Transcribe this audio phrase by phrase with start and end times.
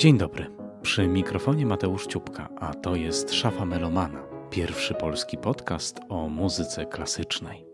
[0.00, 0.46] Dzień dobry.
[0.82, 7.66] Przy mikrofonie Mateusz Ciupka, a to jest Szafa Melomana, pierwszy polski podcast o muzyce klasycznej.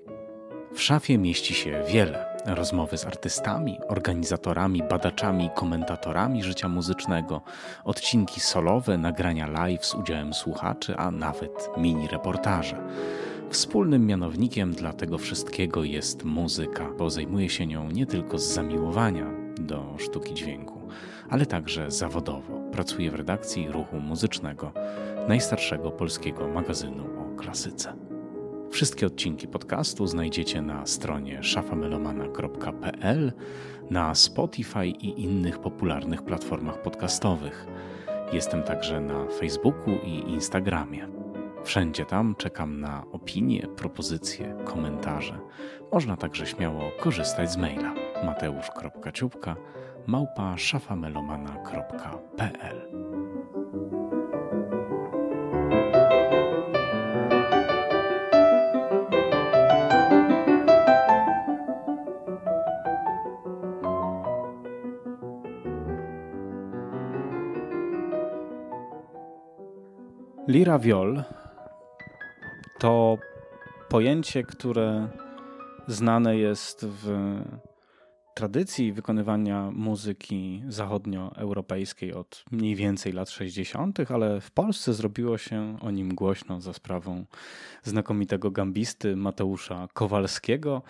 [0.74, 7.42] W szafie mieści się wiele rozmowy z artystami, organizatorami, badaczami, komentatorami życia muzycznego,
[7.84, 12.76] odcinki solowe, nagrania live z udziałem słuchaczy, a nawet mini reportaże.
[13.50, 19.26] Wspólnym mianownikiem dla tego wszystkiego jest muzyka, bo zajmuje się nią nie tylko z zamiłowania
[19.60, 20.75] do sztuki dźwięku,
[21.28, 22.60] ale także zawodowo.
[22.72, 24.72] Pracuje w redakcji ruchu muzycznego,
[25.28, 27.92] najstarszego polskiego magazynu o klasyce.
[28.70, 33.32] Wszystkie odcinki podcastu znajdziecie na stronie szafamelomana.pl,
[33.90, 37.66] na Spotify i innych popularnych platformach podcastowych.
[38.32, 41.08] Jestem także na Facebooku i Instagramie.
[41.64, 45.38] Wszędzie tam czekam na opinie, propozycje, komentarze.
[45.92, 49.56] Można także śmiało korzystać z maila mateusz.ciupka
[50.06, 52.92] małpa szafamelomana.pl
[70.48, 71.22] Lira viol
[72.78, 73.18] to
[73.88, 75.08] pojęcie, które
[75.86, 77.36] znane jest w
[78.36, 85.90] tradycji wykonywania muzyki zachodnioeuropejskiej od mniej więcej lat 60., ale w Polsce zrobiło się o
[85.90, 87.24] nim głośno za sprawą
[87.82, 90.82] znakomitego gambisty Mateusza Kowalskiego,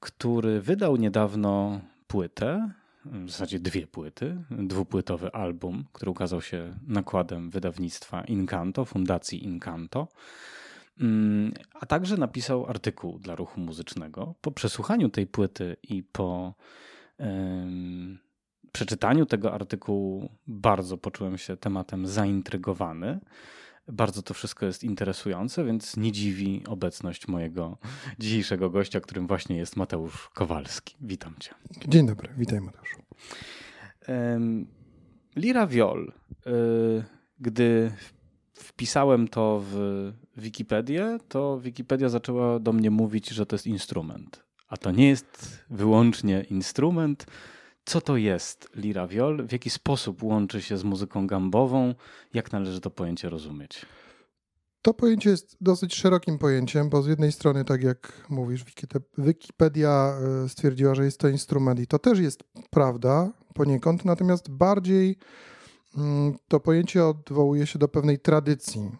[0.00, 2.70] który wydał niedawno płytę,
[3.04, 10.08] w zasadzie dwie płyty, dwupłytowy album, który ukazał się nakładem wydawnictwa Incanto, Fundacji Incanto.
[11.00, 14.34] Mm, a także napisał artykuł dla ruchu muzycznego.
[14.40, 16.54] Po przesłuchaniu tej płyty i po
[18.72, 23.20] przeczytaniu tego artykułu bardzo poczułem się tematem zaintrygowany.
[23.88, 27.78] Bardzo to wszystko jest interesujące, więc nie dziwi obecność mojego
[28.18, 30.96] dzisiejszego gościa, którym właśnie jest Mateusz Kowalski.
[31.00, 31.54] Witam cię.
[31.88, 32.96] Dzień dobry, witaj Mateusz.
[35.36, 36.12] Lira Viol.
[36.46, 37.04] Y,
[37.40, 37.92] gdy
[38.54, 44.41] wpisałem to w Wikipedię, to Wikipedia zaczęła do mnie mówić, że to jest instrument.
[44.72, 47.26] A to nie jest wyłącznie instrument.
[47.84, 49.46] Co to jest lira viol?
[49.46, 51.94] W jaki sposób łączy się z muzyką gambową?
[52.34, 53.86] Jak należy to pojęcie rozumieć?
[54.82, 58.64] To pojęcie jest dosyć szerokim pojęciem, bo z jednej strony, tak jak mówisz,
[59.18, 65.16] Wikipedia e, stwierdziła, że jest to instrument i to też jest prawda poniekąd, natomiast bardziej
[65.96, 68.90] mm, to pojęcie odwołuje się do pewnej tradycji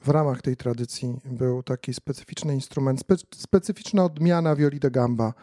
[0.00, 5.34] w ramach tej tradycji był taki specyficzny instrument, spe, specyficzna odmiana violi de gamba,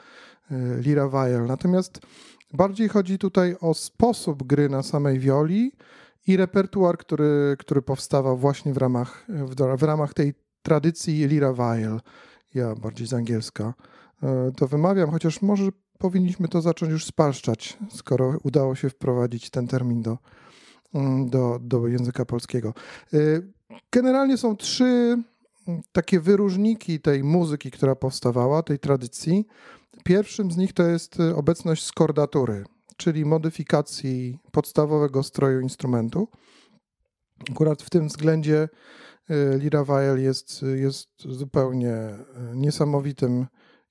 [0.52, 1.48] y, lira viol.
[1.48, 2.00] Natomiast
[2.54, 5.72] bardziej chodzi tutaj o sposób gry na samej violi
[6.28, 12.02] i repertuar, który, który powstawał właśnie w ramach, w, w ramach tej tradycji lira viol.
[12.54, 13.74] Ja bardziej z angielska
[14.24, 19.68] y, to wymawiam, chociaż może powinniśmy to zacząć już spalszczać, skoro udało się wprowadzić ten
[19.68, 20.18] termin do,
[20.94, 22.74] mm, do, do języka polskiego.
[23.72, 24.84] Y, Generalnie są trzy
[25.68, 29.48] mm, takie wyróżniki tej muzyki, która powstawała, tej tradycji.
[30.04, 32.64] Pierwszym z nich to jest y, obecność skordatury,
[32.98, 36.28] czyli modyfikacji podstawowego stroju instrumentu.
[37.52, 38.70] Akurat w tym względzie
[39.30, 42.20] y, Lira Weil jest, jest zupełnie y,
[42.56, 43.46] niesamowitym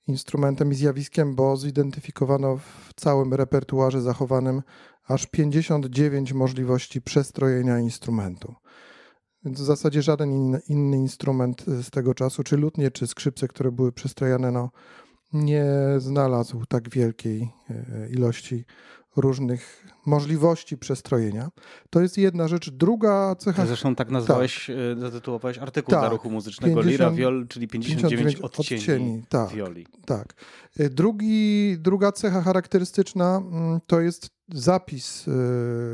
[0.07, 4.61] instrumentem i zjawiskiem, bo zidentyfikowano w całym repertuarze zachowanym
[5.07, 8.55] aż 59 możliwości przestrojenia instrumentu.
[9.47, 13.71] Więc w zasadzie żaden inny, inny instrument z tego czasu, czy lutnie, czy skrzypce, które
[13.71, 14.69] były przystrojane, no,
[15.33, 15.65] nie
[15.97, 18.65] znalazł tak wielkiej e, ilości
[19.15, 21.49] różnych możliwości przestrojenia.
[21.89, 22.69] To jest jedna rzecz.
[22.69, 23.65] Druga cecha...
[23.65, 24.99] Zresztą tak nazwałeś, tak.
[24.99, 25.99] Zatytułowałeś artykuł tak.
[25.99, 29.49] dla ruchu muzycznego 50, Lira Viol, czyli 59, 59 odcieni, odcieni tak.
[30.05, 30.33] Tak.
[30.89, 35.25] Drugi, druga cecha charakterystyczna mm, to jest zapis,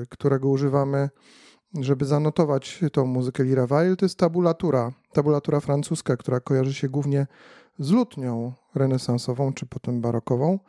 [0.09, 1.09] którego używamy
[1.79, 7.27] żeby zanotować tą muzykę Lira Weil, to jest tabulatura, tabulatura francuska, która kojarzy się głównie
[7.79, 10.59] z lutnią renesansową czy potem barokową.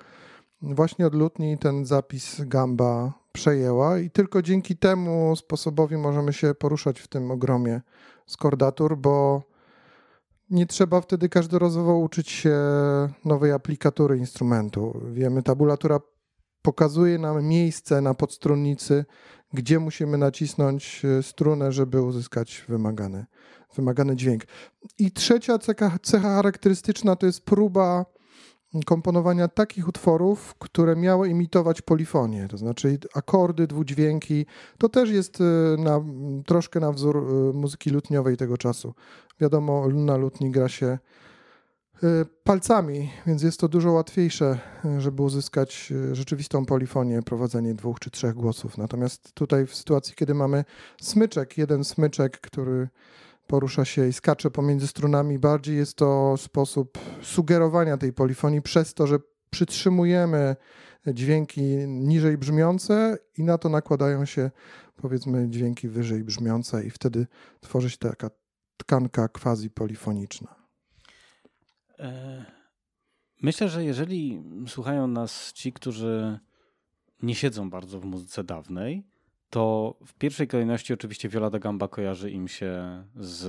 [0.62, 7.00] Właśnie od lutni ten zapis gamba przejęła i tylko dzięki temu sposobowi możemy się poruszać
[7.00, 7.80] w tym ogromie
[8.26, 9.42] skordatur, bo
[10.50, 12.56] nie trzeba wtedy każdorazowo uczyć się
[13.24, 15.00] nowej aplikatury instrumentu.
[15.12, 16.00] Wiemy, tabulatura
[16.62, 19.04] pokazuje nam miejsce na podstrunnicy,
[19.54, 23.26] gdzie musimy nacisnąć e, strunę, żeby uzyskać wymagany,
[23.76, 24.42] wymagany dźwięk.
[24.98, 28.04] I trzecia cecha, cecha charakterystyczna to jest próba
[28.86, 34.46] komponowania takich utworów, które miały imitować polifonię, to znaczy akordy, dwudźwięki.
[34.78, 35.44] To też jest y,
[35.78, 36.00] na,
[36.46, 38.94] troszkę na wzór y, muzyki lutniowej tego czasu.
[39.40, 40.98] Wiadomo, na lutni gra się
[42.44, 44.58] palcami, więc jest to dużo łatwiejsze,
[44.98, 48.78] żeby uzyskać rzeczywistą polifonię, prowadzenie dwóch czy trzech głosów.
[48.78, 50.64] Natomiast tutaj w sytuacji, kiedy mamy
[51.00, 52.88] smyczek, jeden smyczek, który
[53.46, 55.38] porusza się i skacze pomiędzy strunami.
[55.38, 59.18] Bardziej jest to sposób sugerowania tej polifonii przez to, że
[59.50, 60.56] przytrzymujemy
[61.06, 64.50] dźwięki niżej brzmiące i na to nakładają się
[64.96, 67.26] powiedzmy dźwięki wyżej brzmiące i wtedy
[67.60, 68.30] tworzy się taka
[68.76, 70.63] tkanka quasi polifoniczna.
[71.98, 72.44] E,
[73.42, 76.38] myślę, że jeżeli słuchają nas ci, którzy
[77.22, 79.04] nie siedzą bardzo w muzyce dawnej,
[79.50, 83.46] to w pierwszej kolejności oczywiście Viola da Gamba kojarzy im się z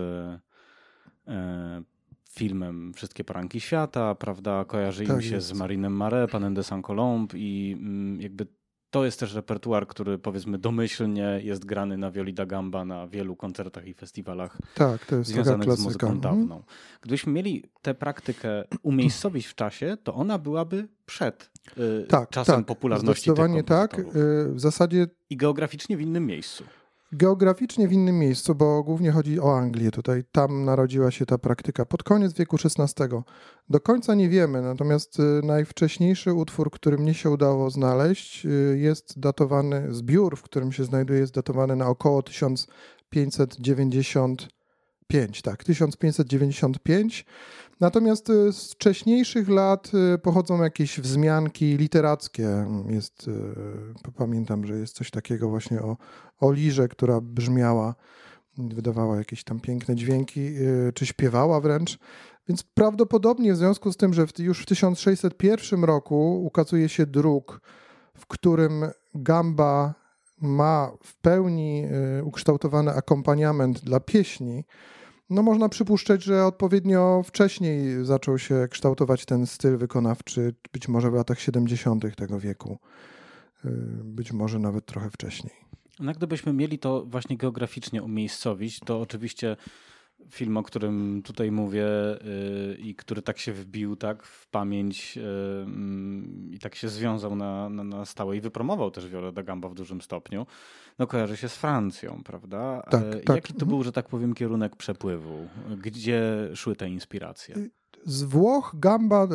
[1.28, 1.84] e,
[2.30, 4.66] filmem Wszystkie Poranki Świata, prawda?
[4.66, 5.48] Kojarzy im tak się jest.
[5.48, 8.48] z Marinem Mare, Panem de Saint-Colombe i mm, jakby
[8.96, 13.36] to jest też repertuar, który powiedzmy domyślnie jest grany na violi da gamba na wielu
[13.36, 16.22] koncertach i festiwalach tak, to jest związanych z muzyką mhm.
[16.22, 16.64] dawną.
[17.02, 22.66] Gdybyśmy mieli tę praktykę umiejscowić w czasie, to ona byłaby przed y, tak, czasem tak,
[22.66, 24.00] popularności Zdecydowanie tak.
[24.00, 24.06] Y,
[24.54, 25.08] w zasadzie...
[25.30, 26.64] I geograficznie w innym miejscu.
[27.18, 30.24] Geograficznie w innym miejscu, bo głównie chodzi o Anglię tutaj.
[30.32, 33.08] Tam narodziła się ta praktyka pod koniec wieku XVI.
[33.70, 39.20] Do końca nie wiemy, natomiast y, najwcześniejszy utwór, który mnie się udało znaleźć, y, jest
[39.20, 42.24] datowany, zbiór, w którym się znajduje, jest datowany na około
[45.08, 45.42] 1595.
[45.42, 47.26] Tak, 1595.
[47.80, 52.66] Natomiast y, z wcześniejszych lat y, pochodzą jakieś wzmianki literackie.
[52.90, 53.28] Jest,
[54.08, 55.98] y, pamiętam, że jest coś takiego właśnie o,
[56.40, 57.96] o lirze, która brzmiała,
[58.58, 60.50] wydawała jakieś tam piękne dźwięki,
[60.94, 62.00] czy śpiewała wręcz.
[62.48, 67.62] Więc prawdopodobnie w związku z tym, że już w 1601 roku ukazuje się druk,
[68.18, 68.86] w którym
[69.16, 69.94] gamba
[70.42, 71.84] ma w pełni
[72.24, 74.64] ukształtowany akompaniament dla pieśni,
[75.30, 81.14] no można przypuszczać, że odpowiednio wcześniej zaczął się kształtować ten styl wykonawczy, być może w
[81.14, 82.16] latach 70.
[82.16, 82.80] tego wieku,
[83.66, 83.70] y,
[84.04, 85.54] być może nawet trochę wcześniej.
[86.00, 89.58] No gdybyśmy mieli to właśnie geograficznie umiejscowić, to oczywiście
[90.30, 95.24] film, o którym tutaj mówię yy, i który tak się wbił tak w pamięć yy,
[96.52, 100.02] i tak się związał na, na, na stałe i wypromował też Viola Gamba w dużym
[100.02, 100.46] stopniu,
[101.00, 102.82] no kojarzy się z Francją, prawda?
[102.90, 103.36] Tak, e, tak.
[103.36, 105.48] Jaki to był, że tak powiem, kierunek przepływu?
[105.78, 107.56] Gdzie szły te inspiracje?
[108.06, 109.28] Z Włoch Gamba, y,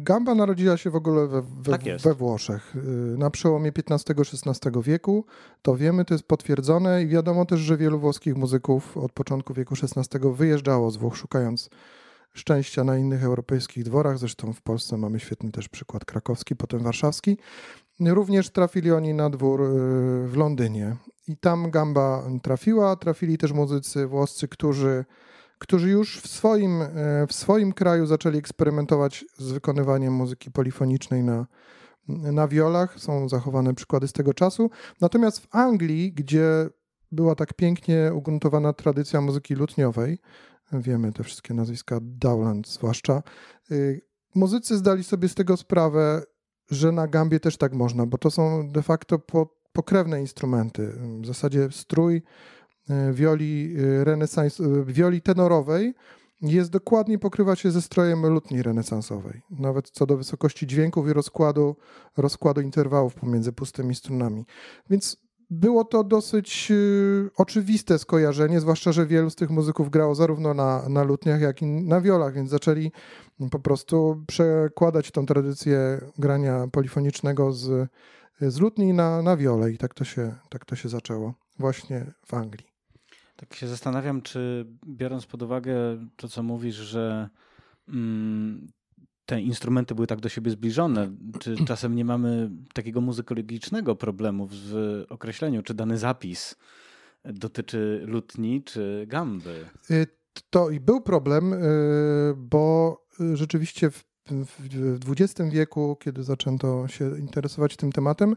[0.00, 2.78] Gamba narodziła się w ogóle we, we, tak we Włoszech y,
[3.18, 5.24] na przełomie XV-XVI wieku.
[5.62, 9.74] To wiemy, to jest potwierdzone i wiadomo też, że wielu włoskich muzyków od początku wieku
[9.82, 11.70] XVI wyjeżdżało z Włoch, szukając
[12.34, 14.18] szczęścia na innych europejskich dworach.
[14.18, 17.38] Zresztą w Polsce mamy świetny też przykład krakowski, potem warszawski.
[18.00, 19.66] Również trafili oni na dwór y,
[20.28, 20.96] w Londynie
[21.28, 22.96] i tam gamba trafiła.
[22.96, 25.04] Trafili też muzycy włoscy, którzy,
[25.62, 26.88] którzy już w swoim, e,
[27.28, 31.46] w swoim kraju zaczęli eksperymentować z wykonywaniem muzyki polifonicznej na,
[32.08, 33.00] na wiolach.
[33.00, 34.70] Są zachowane przykłady z tego czasu.
[35.00, 36.68] Natomiast w Anglii, gdzie
[37.12, 40.18] była tak pięknie ugruntowana tradycja muzyki lutniowej,
[40.72, 43.22] wiemy te wszystkie nazwiska, Dowland zwłaszcza,
[43.70, 44.00] y,
[44.34, 46.22] muzycy zdali sobie z tego sprawę,
[46.70, 50.92] że na gambie też tak można, bo to są de facto po, pokrewne instrumenty.
[51.20, 52.22] W zasadzie strój
[53.12, 55.94] wioli e, renesans, e, wioli tenorowej
[56.42, 59.42] jest dokładnie pokrywa się ze strojem lutni renesansowej.
[59.50, 61.76] Nawet co do wysokości dźwięków i rozkładu,
[62.16, 64.44] rozkładu interwałów pomiędzy pustymi strunami.
[64.90, 65.16] Więc
[65.50, 66.72] było to dosyć
[67.36, 71.66] oczywiste skojarzenie, zwłaszcza, że wielu z tych muzyków grało zarówno na, na lutniach, jak i
[71.66, 72.92] na wiolach, więc zaczęli
[73.50, 77.90] po prostu przekładać tą tradycję grania polifonicznego z,
[78.40, 82.34] z lutni na, na wiole i tak to, się, tak to się zaczęło właśnie w
[82.34, 82.71] Anglii.
[83.36, 85.74] Tak się zastanawiam, czy biorąc pod uwagę
[86.16, 87.28] to, co mówisz, że
[87.88, 88.66] mm,
[89.26, 95.04] te instrumenty były tak do siebie zbliżone, czy czasem nie mamy takiego muzykologicznego problemu w
[95.08, 96.56] określeniu, czy dany zapis
[97.24, 99.64] dotyczy lutni czy gamby?
[99.90, 100.06] Y,
[100.50, 101.58] to i był problem, y,
[102.36, 104.04] bo Y, rzeczywiście w,
[105.06, 108.36] w XX wieku, kiedy zaczęto się interesować tym tematem,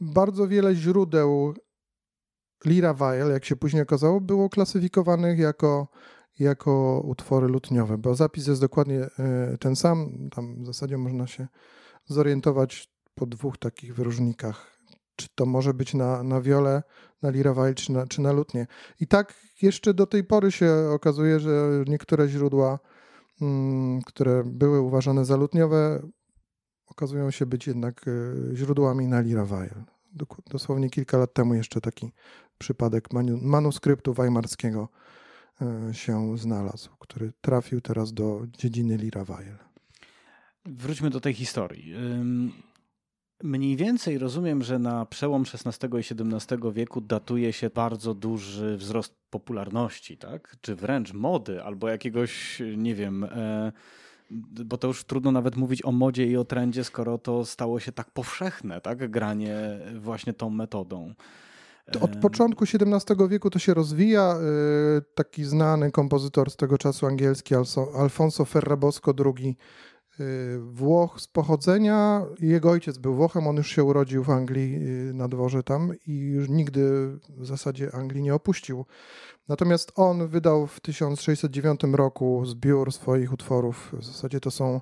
[0.00, 1.54] bardzo wiele źródeł
[2.66, 5.88] Lira Weil, jak się później okazało, było klasyfikowanych jako,
[6.38, 9.00] jako utwory lutniowe, bo zapis jest dokładnie
[9.54, 10.28] y, ten sam.
[10.34, 11.48] Tam w zasadzie można się
[12.04, 14.74] zorientować po dwóch takich wyróżnikach.
[15.16, 16.82] Czy to może być na, na wiole,
[17.22, 18.66] na Lira Weil, czy na, czy na lutnie.
[19.00, 22.78] I tak jeszcze do tej pory się okazuje, że niektóre źródła
[23.40, 26.08] Mm, które były uważane za lutniowe,
[26.86, 28.04] okazują się być jednak
[28.52, 29.84] źródłami na Lira Weil.
[30.50, 32.12] Dosłownie kilka lat temu jeszcze taki
[32.58, 33.08] przypadek
[33.42, 34.88] manuskryptu weimarskiego
[35.92, 39.58] się znalazł, który trafił teraz do dziedziny Lira Weil.
[40.64, 41.94] Wróćmy do tej historii.
[43.42, 49.14] Mniej więcej rozumiem, że na przełom XVI i XVII wieku datuje się bardzo duży wzrost
[49.30, 50.56] popularności, tak?
[50.60, 53.72] Czy wręcz mody, albo jakiegoś, nie wiem, e,
[54.64, 57.92] bo to już trudno nawet mówić o modzie i o trendzie, skoro to stało się
[57.92, 59.10] tak powszechne, tak?
[59.10, 59.58] Granie
[60.00, 61.14] właśnie tą metodą.
[62.00, 64.22] Od początku XVII wieku to się rozwija.
[64.22, 64.36] E,
[65.14, 67.54] taki znany kompozytor z tego czasu angielski,
[67.98, 69.56] Alfonso Ferrabosco II,
[70.60, 72.26] Włoch z pochodzenia.
[72.40, 74.76] Jego ojciec był Włochem, on już się urodził w Anglii
[75.08, 76.82] y, na dworze tam i już nigdy
[77.28, 78.84] w zasadzie Anglii nie opuścił.
[79.48, 83.94] Natomiast on wydał w 1609 roku zbiór swoich utworów.
[83.98, 84.80] W zasadzie to są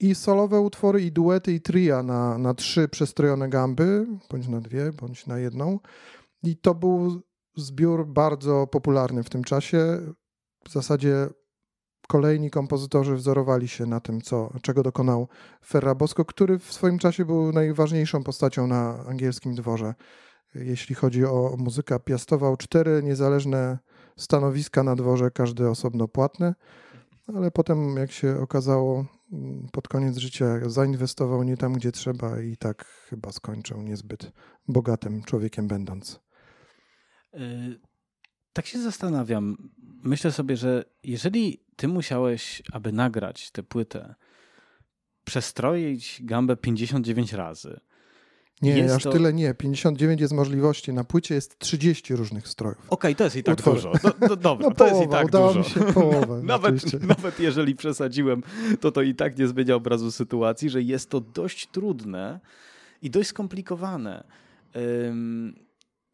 [0.00, 4.92] i solowe utwory, i duety, i tria na, na trzy przestrojone gamby, bądź na dwie,
[4.92, 5.78] bądź na jedną.
[6.42, 7.22] I to był
[7.56, 10.00] zbiór bardzo popularny w tym czasie.
[10.64, 11.28] W zasadzie
[12.10, 15.28] kolejni kompozytorzy wzorowali się na tym, co, czego dokonał
[15.66, 19.94] Ferrabosco, który w swoim czasie był najważniejszą postacią na angielskim dworze.
[20.54, 23.78] Jeśli chodzi o muzykę, piastował cztery niezależne
[24.16, 26.54] stanowiska na dworze, każde osobno płatne,
[27.34, 29.04] ale potem, jak się okazało,
[29.72, 34.32] pod koniec życia zainwestował nie tam, gdzie trzeba i tak chyba skończył niezbyt
[34.68, 36.20] bogatym człowiekiem będąc.
[37.34, 37.89] Y,
[38.52, 39.70] tak się zastanawiam.
[40.02, 44.14] Myślę sobie, że jeżeli ty musiałeś, aby nagrać tę płytę,
[45.24, 47.80] przestroić gambę 59 razy.
[48.62, 49.10] Nie, jest aż to...
[49.10, 49.54] tyle nie.
[49.54, 50.92] 59 jest możliwości.
[50.92, 52.78] Na płycie jest 30 różnych strojów.
[52.78, 53.76] Okej, okay, to jest i tak Utwory.
[53.76, 53.92] dużo.
[54.02, 55.60] Do, do, dobra, no, to połowa, jest i tak udało dużo.
[55.60, 58.42] Mi się połowę, nawet, nawet jeżeli przesadziłem,
[58.80, 62.40] to to i tak nie zmienia obrazu sytuacji, że jest to dość trudne
[63.02, 64.24] i dość skomplikowane.
[64.74, 65.54] Um,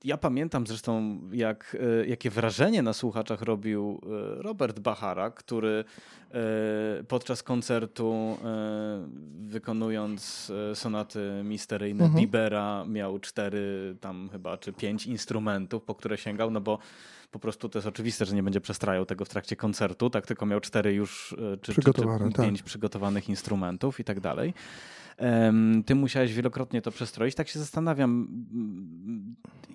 [0.05, 4.01] ja pamiętam zresztą, jak, e, jakie wrażenie na słuchaczach robił
[4.39, 5.85] e, Robert Bachara, który
[6.31, 8.39] e, podczas koncertu
[9.41, 12.21] wykonując sonaty misteryjne mhm.
[12.21, 16.79] Bibera miał cztery tam chyba, czy pięć instrumentów, po które sięgał, no bo
[17.31, 20.47] po prostu to jest oczywiste, że nie będzie przestrajał tego w trakcie koncertu, tak tylko
[20.47, 21.93] miał cztery już, czy, czy, czy
[22.37, 22.67] pięć tak.
[22.67, 24.55] przygotowanych instrumentów i tak dalej.
[25.87, 27.35] Ty musiałeś wielokrotnie to przestroić.
[27.35, 28.29] Tak się zastanawiam,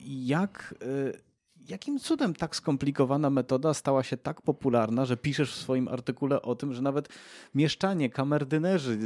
[0.06, 1.32] jak y,
[1.70, 6.56] jakim cudem tak skomplikowana metoda stała się tak popularna, że piszesz w swoim artykule o
[6.56, 7.10] tym, że nawet
[7.56, 8.98] mieszczanie, kamerdynerzy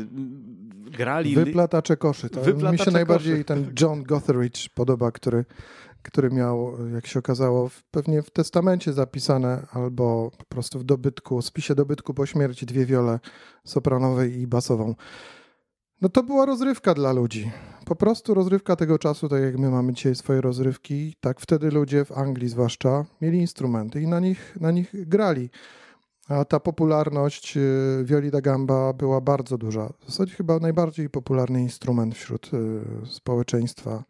[0.98, 1.36] grali...
[1.36, 2.30] Wyplatacze koszy.
[2.30, 2.92] To Wyplatacze mi się koszy.
[2.92, 5.46] najbardziej ten John Gotheridge podoba, który,
[6.02, 11.76] który miał, jak się okazało, pewnie w testamencie zapisane albo po prostu w dobytku, spisie
[11.76, 13.20] dobytku po śmierci dwie wiole
[13.66, 14.96] sopranowej i basową.
[16.02, 17.52] No to była rozrywka dla ludzi.
[17.86, 22.06] Po prostu rozrywka tego czasu, tak jak my mamy dzisiaj swoje rozrywki, tak wtedy ludzie
[22.06, 25.50] w Anglii zwłaszcza mieli instrumenty i na nich, na nich grali.
[26.30, 29.90] A ta popularność y, Violi da Gamba była bardzo duża.
[30.00, 34.04] W zasadzie chyba najbardziej popularny instrument wśród y, społeczeństwa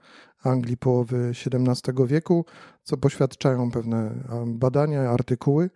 [0.43, 2.45] Anglii połowy XVII wieku,
[2.83, 4.11] co poświadczają pewne
[4.45, 5.69] badania, artykuły.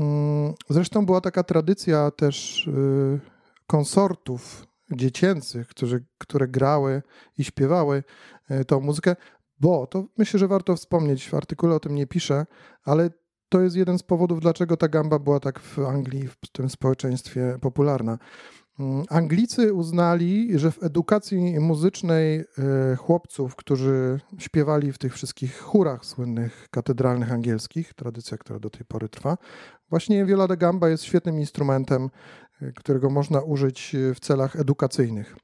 [0.00, 3.20] Mm, zresztą była taka tradycja też y,
[3.66, 7.02] konsortów dziecięcych, którzy, które grały
[7.38, 8.02] i śpiewały
[8.48, 9.16] e, tą muzykę,
[9.60, 12.46] bo to myślę, że warto wspomnieć, w artykule o tym nie piszę,
[12.84, 13.10] ale
[13.48, 17.58] to jest jeden z powodów, dlaczego ta gamba była tak w Anglii, w tym społeczeństwie
[17.60, 18.18] popularna.
[18.80, 26.04] Mm, Anglicy uznali, że w edukacji muzycznej e, chłopców, którzy śpiewali w tych wszystkich chórach
[26.04, 29.38] słynnych katedralnych angielskich, tradycja, która do tej pory trwa,
[29.90, 32.10] właśnie viola da gamba jest świetnym instrumentem
[32.76, 35.36] którego można użyć e, w celach edukacyjnych.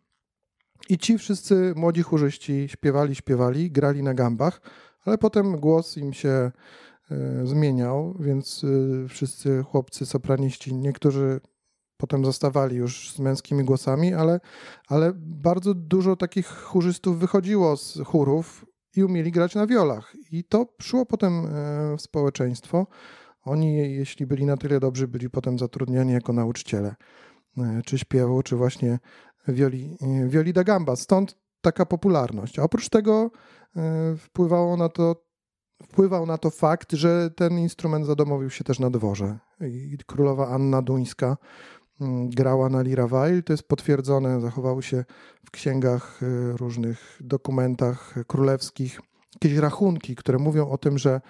[0.89, 4.61] I ci wszyscy młodzi chórzyści śpiewali, śpiewali, grali na gambach,
[5.05, 6.53] ale potem głos im się e,
[7.45, 11.41] zmieniał, więc e, wszyscy chłopcy sopraniści, niektórzy
[11.97, 14.41] potem zostawali już z męskimi głosami, ale,
[14.89, 18.67] ale bardzo dużo takich chórzystów wychodziło z chórów
[18.97, 20.13] i umieli grać na wiolach.
[20.31, 21.47] I to szło potem
[21.97, 22.87] w społeczeństwo.
[23.45, 26.95] Oni, jeśli byli na tyle dobrzy, byli potem zatrudniani jako nauczyciele,
[27.59, 28.99] e, czy śpiewu, czy właśnie
[29.49, 30.97] wioli, e, wioli da gamba.
[30.97, 32.59] Stąd taka popularność.
[32.59, 33.31] A oprócz tego
[33.77, 35.25] e, wpływało na to,
[35.83, 39.39] wpływał na to fakt, że ten instrument zadomowił się też na dworze.
[39.61, 41.37] I królowa Anna Duńska
[42.29, 43.43] grała na lira weil.
[43.43, 45.05] To jest potwierdzone, zachowały się
[45.47, 46.21] w księgach,
[46.57, 49.01] różnych dokumentach królewskich
[49.35, 51.21] jakieś rachunki, które mówią o tym, że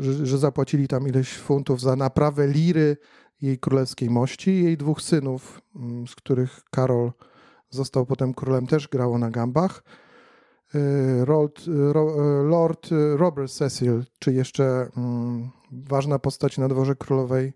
[0.00, 2.96] że, zapłacili tam ileś funtów za naprawę liry
[3.42, 7.12] jej królewskiej mości i jej dwóch synów, mm, z których Karol
[7.70, 9.82] został potem królem, też grało na gambach.
[11.26, 11.62] Lord,
[12.44, 17.52] Lord Robert Cecil, czy jeszcze mm, ważna postać na dworze królowej,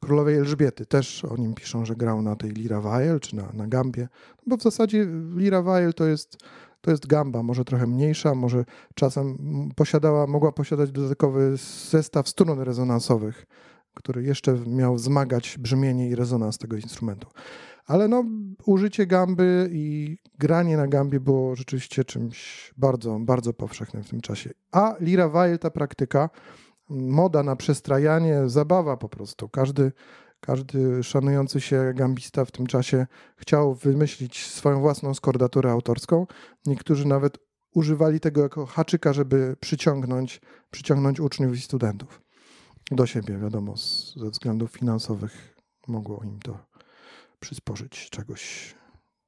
[0.00, 0.86] królowej Elżbiety.
[0.86, 4.08] Też o nim piszą, że grał na tej Lira Weil, czy na, na gambie.
[4.36, 6.38] No bo w zasadzie Lira Weil to jest,
[6.84, 8.64] to jest gamba, może trochę mniejsza, może
[8.94, 9.38] czasem
[9.76, 11.56] posiadała, mogła posiadać dodatkowy
[11.90, 13.46] zestaw strun rezonansowych,
[13.94, 17.28] który jeszcze miał wzmagać brzmienie i rezonans tego instrumentu.
[17.86, 18.24] Ale no,
[18.66, 24.50] użycie gamby i granie na gambie było rzeczywiście czymś bardzo, bardzo powszechnym w tym czasie.
[24.72, 26.30] A Lira Weil, ta praktyka,
[26.90, 29.48] moda na przestrajanie, zabawa po prostu.
[29.48, 29.92] Każdy,
[30.46, 36.26] każdy szanujący się gambista w tym czasie chciał wymyślić swoją własną skordaturę autorską.
[36.66, 37.38] Niektórzy nawet
[37.74, 42.22] używali tego jako haczyka, żeby przyciągnąć, przyciągnąć uczniów i studentów
[42.90, 43.38] do siebie.
[43.38, 45.56] Wiadomo, z, ze względów finansowych
[45.88, 46.58] mogło im to
[47.40, 48.74] przysporzyć czegoś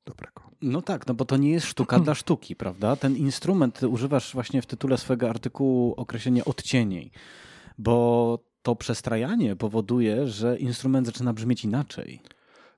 [0.06, 0.42] dobrego.
[0.62, 2.96] No tak, no bo to nie jest sztuka dla sztuki, prawda?
[2.96, 7.10] Ten instrument używasz właśnie w tytule swojego artykułu określenie odcienień,
[7.78, 12.22] bo to przestrajanie powoduje, że instrument zaczyna brzmieć inaczej.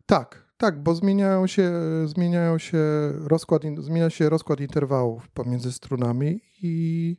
[0.07, 1.73] Tak, tak, bo zmieniają się,
[2.04, 2.78] zmieniają się
[3.12, 7.16] rozkład, zmienia się rozkład interwałów pomiędzy strunami i,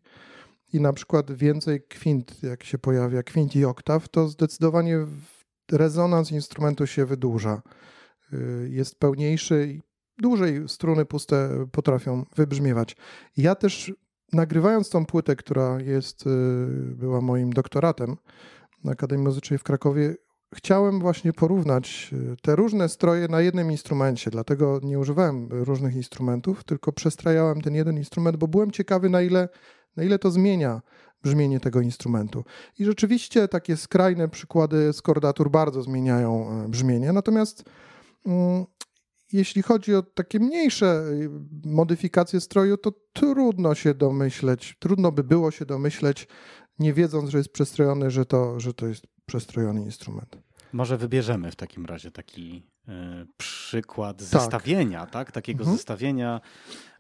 [0.74, 4.98] i na przykład więcej kwint, jak się pojawia, kwint i oktaw, to zdecydowanie
[5.72, 7.62] rezonans instrumentu się wydłuża.
[8.34, 9.82] Y, jest pełniejszy i
[10.22, 12.96] dłużej struny puste potrafią wybrzmiewać.
[13.38, 13.94] Ja też
[14.34, 16.30] nagrywając tą płytę, która jest, y,
[16.96, 18.18] była moim doktoratem
[18.84, 20.16] na Akademii Muzycznej w Krakowie,
[20.56, 26.64] chciałem właśnie porównać y, te różne stroje na jednym instrumencie, dlatego nie używałem różnych instrumentów,
[26.64, 29.50] tylko przestrajałem ten jeden instrument, bo byłem ciekawy, na ile,
[29.96, 30.82] na ile to zmienia
[31.24, 32.44] brzmienie tego instrumentu.
[32.80, 37.64] I rzeczywiście takie skrajne przykłady skordatur bardzo zmieniają e, brzmienie, natomiast
[38.26, 38.66] mm,
[39.32, 41.30] jeśli chodzi o takie mniejsze y,
[41.66, 46.28] modyfikacje stroju, to trudno się domyśleć, trudno by było się domyśleć,
[46.80, 50.38] nie wiedząc, że jest przestrojony, że to, że to jest przestrojony instrument.
[50.74, 54.28] Może wybierzemy w takim razie taki e, przykład tak.
[54.28, 55.32] zestawienia, tak?
[55.32, 55.78] Takiego mhm.
[55.78, 56.42] zestawienia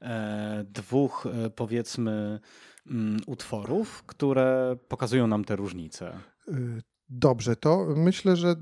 [0.01, 2.39] e, dwóch, e, powiedzmy,
[2.87, 6.19] mm, utworów, które pokazują nam te różnice.
[7.09, 8.55] Dobrze, to myślę, że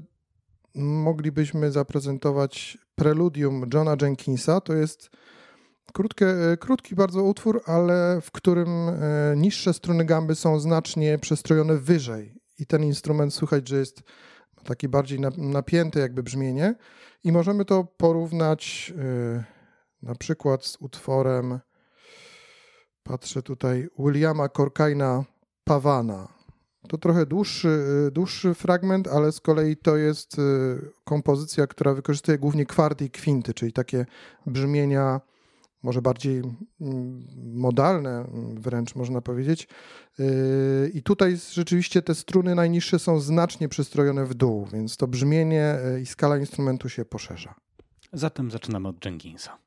[0.76, 4.62] moglibyśmy zaprezentować preludium Johna Jenkinsa.
[4.62, 5.10] To jest
[5.92, 8.94] krótkie, e, krótki bardzo utwór, ale w którym e,
[9.36, 12.34] niższe struny gamby są znacznie przestrojone wyżej.
[12.60, 14.04] I ten instrument słychać, że jest
[14.64, 16.76] taki bardziej napięty jakby brzmienie.
[17.24, 19.44] I możemy to porównać e,
[20.02, 21.60] na przykład z utworem,
[23.04, 25.24] patrzę tutaj, Williama Corkaina
[25.64, 26.28] Pawana.
[26.88, 30.38] To trochę dłuższy, dłuższy fragment, ale z kolei to jest
[31.04, 34.06] kompozycja, która wykorzystuje głównie kwarty i kwinty, czyli takie
[34.46, 35.22] brzmienia
[35.84, 36.38] może bardziej
[36.82, 39.68] mm, modalne mm, wręcz można powiedzieć.
[40.20, 45.76] Y, I tutaj rzeczywiście te struny najniższe są znacznie przystrojone w dół, więc to brzmienie
[46.02, 47.56] i skala instrumentu się poszerza.
[48.14, 49.67] Zatem zaczynamy od Jenkinsa.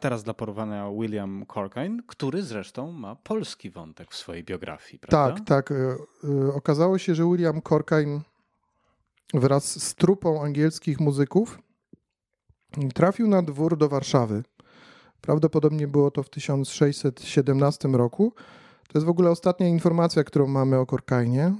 [0.00, 5.34] Teraz dla porównania William Corkine, który zresztą ma polski wątek w swojej biografii, prawda?
[5.34, 5.72] Tak, tak.
[5.72, 5.96] E,
[6.48, 8.20] e, okazało się, że William Corkine
[9.34, 11.58] wraz z trupą angielskich muzyków
[12.94, 14.42] trafił na dwór do Warszawy.
[15.20, 18.32] Prawdopodobnie było to w 1617 roku.
[18.92, 21.54] To jest w ogóle ostatnia informacja, którą mamy o Korkainie.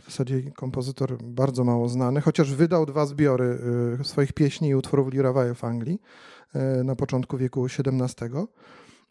[0.00, 3.58] W zasadzie kompozytor bardzo mało znany, chociaż wydał dwa zbiory
[4.00, 6.00] e, swoich pieśni i utworów Lirawaje w Anglii.
[6.54, 8.28] E, na początku wieku XVII.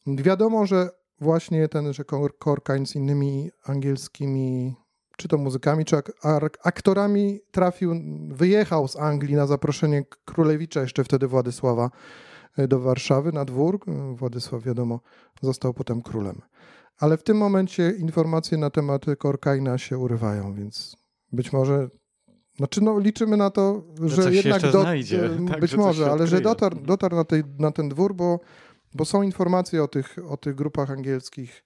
[0.08, 2.04] Wiadomo, że właśnie ten, że
[2.40, 4.76] Korkain z innymi angielskimi,
[5.18, 7.94] czy to muzykami, czy ak aktorami trafił,
[8.30, 11.90] wyjechał z Anglii na zaproszenie królewicza, jeszcze wtedy Władysława,
[12.58, 13.80] e, do Warszawy na dwór.
[14.16, 15.00] Władysław, wiadomo,
[15.42, 16.42] został potem królem.
[16.98, 20.96] Ale w tym momencie informacje na temat Korkaina się urywają, więc
[21.32, 21.90] być może
[22.58, 26.42] znaczy, no, liczymy na to, że, że jednak do, znajdzie, tak, być może, ale że
[26.42, 28.40] dotarł, dotarł na, tej, na ten dwór, bo
[28.96, 31.64] bo są informacje o tych, o tych grupach angielskich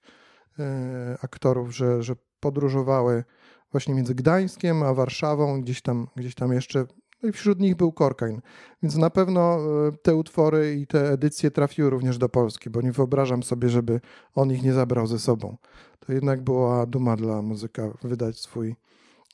[0.58, 3.24] e, aktorów, że, że podróżowały
[3.72, 6.86] właśnie między Gdańskiem a Warszawą, gdzieś tam, gdzieś tam jeszcze.
[7.22, 8.40] No i wśród nich był Korkain.
[8.82, 12.92] Więc na pewno e, te utwory i te edycje trafiły również do Polski, bo nie
[12.92, 14.00] wyobrażam sobie, żeby
[14.34, 15.56] on ich nie zabrał ze sobą.
[16.00, 18.76] To jednak była duma dla muzyka wydać swój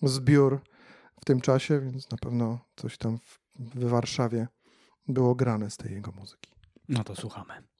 [0.02, 0.60] zbiór
[1.20, 4.48] w tym czasie, więc na pewno coś tam w, w Warszawie
[5.08, 6.50] było grane z tej jego muzyki.
[6.88, 7.75] No to słuchamy.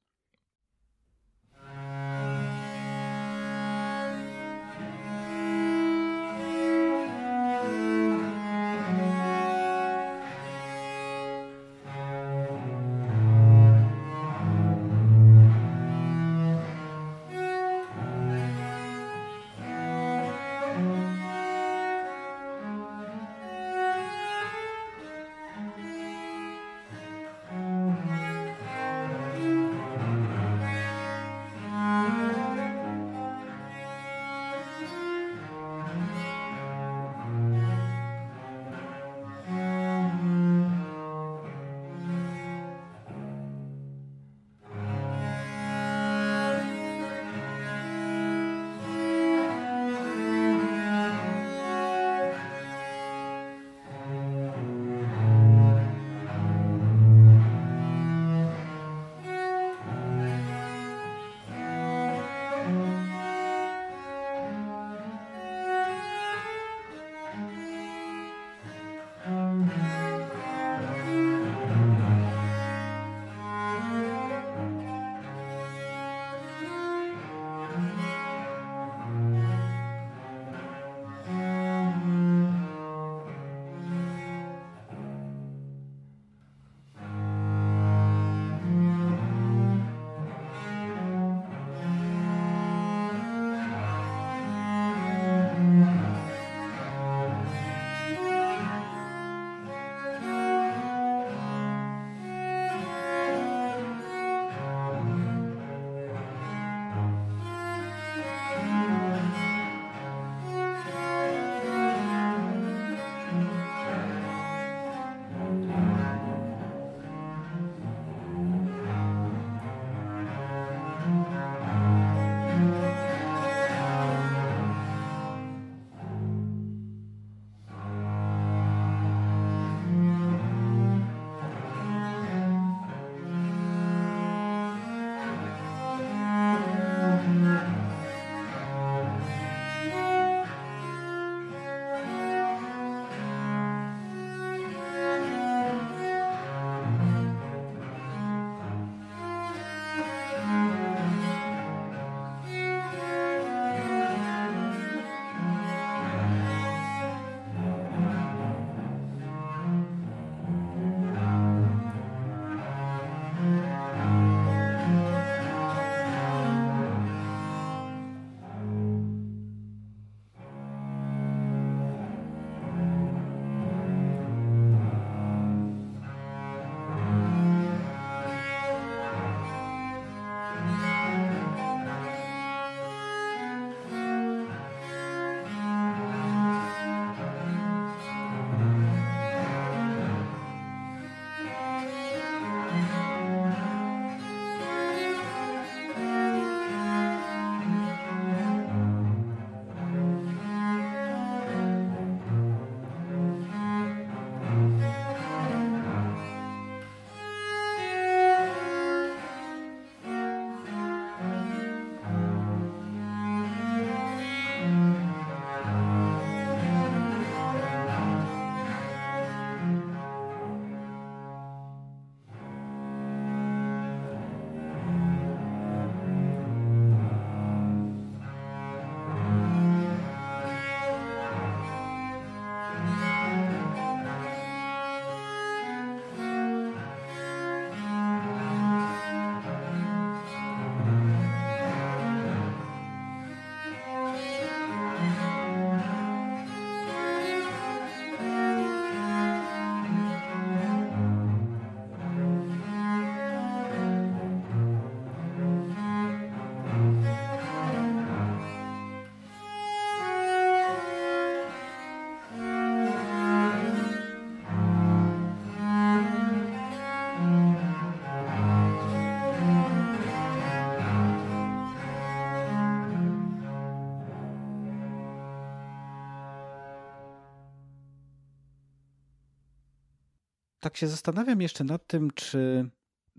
[280.66, 282.70] Tak się zastanawiam jeszcze nad tym, czy,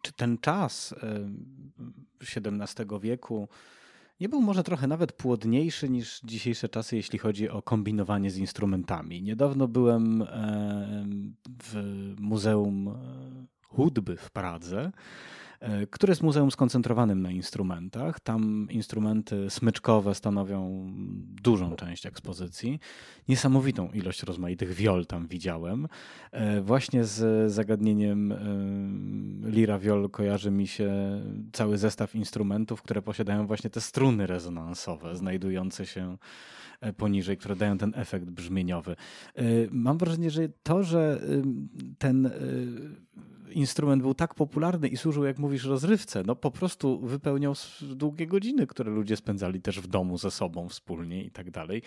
[0.01, 0.95] czy ten czas
[2.21, 3.47] XVII wieku
[4.19, 9.21] nie był może trochę nawet płodniejszy niż dzisiejsze czasy, jeśli chodzi o kombinowanie z instrumentami.
[9.23, 10.23] Niedawno byłem
[11.63, 11.75] w
[12.19, 12.97] Muzeum
[13.67, 14.91] Hudby w Pradze E,
[15.91, 18.19] które jest muzeum skoncentrowanym na instrumentach.
[18.19, 20.91] Tam instrumenty smyczkowe stanowią
[21.41, 22.79] dużą część ekspozycji.
[23.27, 25.87] Niesamowitą ilość rozmaitych wiol tam widziałem.
[26.31, 28.37] E, właśnie z zagadnieniem e,
[29.49, 30.91] lira wiol kojarzy mi się
[31.53, 36.17] cały zestaw instrumentów, które posiadają właśnie te struny rezonansowe znajdujące się
[36.97, 38.95] poniżej, które dają ten efekt brzmieniowy.
[39.71, 41.21] Mam wrażenie, że to, że
[41.97, 42.29] ten
[43.51, 48.67] instrument był tak popularny i służył, jak mówisz, rozrywce, no po prostu wypełniał długie godziny,
[48.67, 51.81] które ludzie spędzali też w domu ze sobą wspólnie i tak dalej.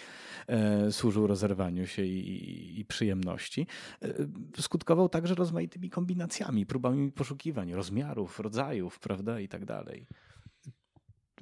[0.46, 3.66] E, służył rozerwaniu się i, i przyjemności.
[4.02, 4.14] E,
[4.60, 10.06] skutkował także rozmaitymi kombinacjami, próbami poszukiwań rozmiarów, rodzajów, prawda, i tak dalej.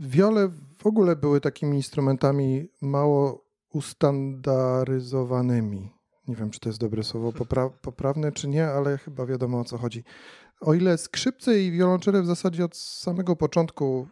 [0.00, 5.97] Wiole w ogóle były takimi instrumentami mało ustandaryzowanymi
[6.28, 9.64] nie wiem, czy to jest dobre słowo popra poprawne, czy nie, ale chyba wiadomo o
[9.64, 10.04] co chodzi.
[10.60, 14.08] O ile skrzypce i wiolonczele w zasadzie od samego początku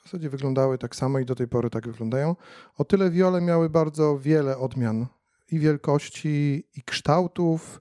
[0.00, 2.36] w zasadzie wyglądały tak samo i do tej pory tak wyglądają,
[2.78, 5.06] o tyle wiole miały bardzo wiele odmian
[5.52, 7.80] i wielkości, i kształtów.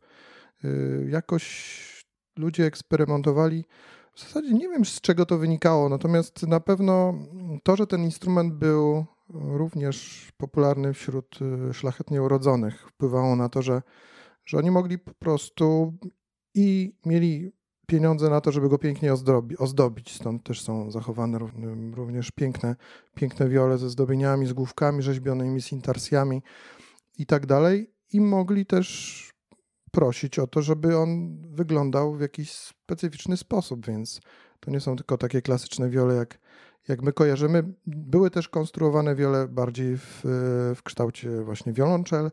[0.65, 2.05] Y, jakoś
[2.37, 3.65] ludzie eksperymentowali.
[4.15, 7.13] W zasadzie nie wiem, z czego to wynikało, natomiast na pewno
[7.63, 12.87] to, że ten instrument był również popularny wśród y, szlachetnie urodzonych.
[12.89, 13.81] Wpływało na to, że,
[14.45, 15.93] że oni mogli po prostu
[16.53, 17.51] i mieli
[17.87, 20.15] pieniądze na to, żeby go pięknie ozdobi, ozdobić.
[20.15, 21.39] Stąd też są zachowane
[21.93, 22.75] również piękne,
[23.15, 26.41] piękne wiole ze zdobieniami, z główkami rzeźbionymi, z intarsjami
[27.17, 27.93] i tak dalej.
[28.13, 29.34] I mogli też
[29.95, 34.21] prosić o to, żeby on wyglądał w jakiś specyficzny sposób, więc
[34.59, 36.39] to nie są tylko takie klasyczne wiole jak
[36.87, 40.21] jak my kojarzymy, były też konstruowane wiele bardziej w,
[40.75, 42.31] w kształcie właśnie wiolonczel,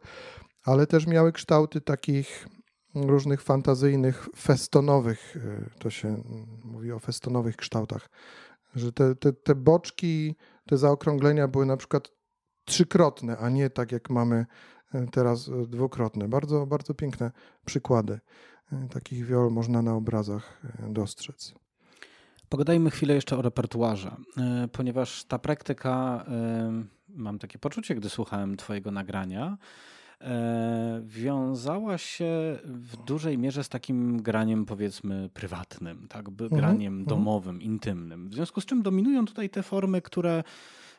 [0.65, 2.49] ale też miały kształty takich
[2.95, 6.23] różnych fantazyjnych, festonowych, e, to się
[6.65, 8.11] mówi o festonowych kształtach,
[8.75, 12.09] że te, te, te boczki, te zaokrąglenia były na przykład
[12.65, 14.47] trzykrotne, a nie tak jak mamy
[15.13, 16.29] teraz e, dwukrotne.
[16.29, 17.31] Bardzo, bardzo piękne
[17.65, 18.21] przykłady
[18.91, 21.55] takich wiol można na obrazach dostrzec.
[22.49, 28.57] Pogadajmy chwilę jeszcze o repertuarze, e, ponieważ ta praktyka, e, mam takie poczucie, gdy słuchałem
[28.57, 29.59] Twojego nagrania,
[30.21, 36.29] e, wiązała się w dużej mierze z takim graniem, powiedzmy, prywatnym, tak?
[36.29, 37.05] Mhm, graniem mhm.
[37.05, 38.29] domowym, intymnym.
[38.29, 40.45] W związku z czym dominują tutaj te formy, które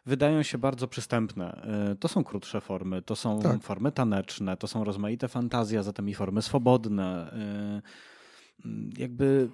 [0.06, 1.68] wydają się bardzo przystępne.
[2.00, 3.62] To są krótsze formy, to są tak.
[3.62, 7.36] formy taneczne, to są rozmaite fantazje, a zatem i formy swobodne.
[8.98, 9.50] Jakby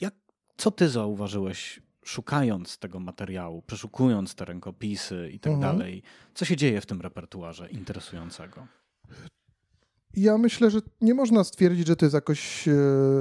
[0.00, 0.14] jak
[0.56, 5.76] co ty zauważyłeś, szukając tego materiału, przeszukując te rękopisy i tak mhm.
[5.76, 6.02] dalej?
[6.34, 8.66] Co się dzieje w tym repertuarze interesującego?
[10.16, 12.72] Ja myślę, że nie można stwierdzić, że to jest jakoś e,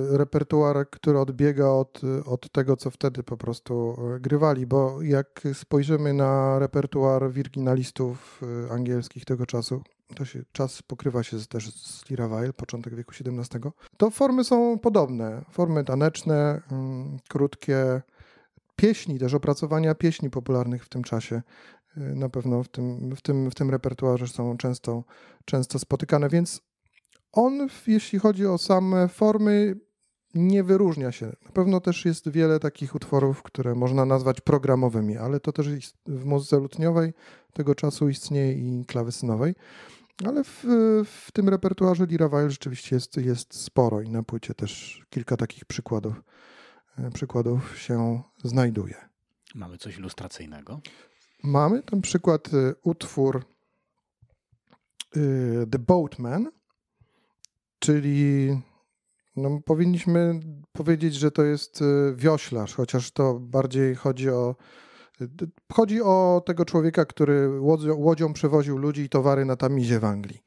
[0.10, 6.14] repertuar, który odbiega od, od tego, co wtedy po prostu e, grywali, bo jak spojrzymy
[6.14, 9.82] na repertuar wirginalistów e, angielskich tego czasu,
[10.16, 13.62] to się czas pokrywa się też z Lira początek wieku XVII,
[13.98, 15.46] to formy są podobne.
[15.52, 18.02] Formy taneczne, mm, krótkie,
[18.76, 21.42] pieśni, też opracowania pieśni popularnych w tym czasie.
[21.96, 25.04] Na pewno w tym, w tym, w tym repertuarze są często,
[25.46, 26.62] często spotykane, więc
[27.34, 29.76] on, jeśli chodzi o same formy,
[30.34, 31.26] nie wyróżnia się.
[31.26, 35.68] Na pewno też jest wiele takich utworów, które można nazwać programowymi, ale to też
[36.06, 37.14] w muzyce lutniowej
[37.54, 39.56] tego czasu istnieje i klawesynowej.
[40.26, 40.64] Ale w,
[41.06, 45.66] w tym repertuarze Lira Weil rzeczywiście jest, jest sporo i na płycie też kilka takich
[45.66, 46.24] przykładów,
[46.98, 48.96] e, przykładów się znajduje.
[49.56, 50.82] Mamy coś ilustracyjnego?
[51.44, 53.46] Mamy ten przykład e, utwór
[55.16, 55.20] e,
[55.72, 56.52] The Boatman,
[57.82, 58.50] czyli
[59.36, 60.40] no, powinniśmy
[60.72, 61.84] powiedzieć, że to jest
[62.16, 64.56] wioślarz, chociaż to bardziej chodzi o
[65.74, 70.44] Chodzi o tego człowieka, który łodzią, łodzią przewoził ludzi i towary na Tamizie w Anglii.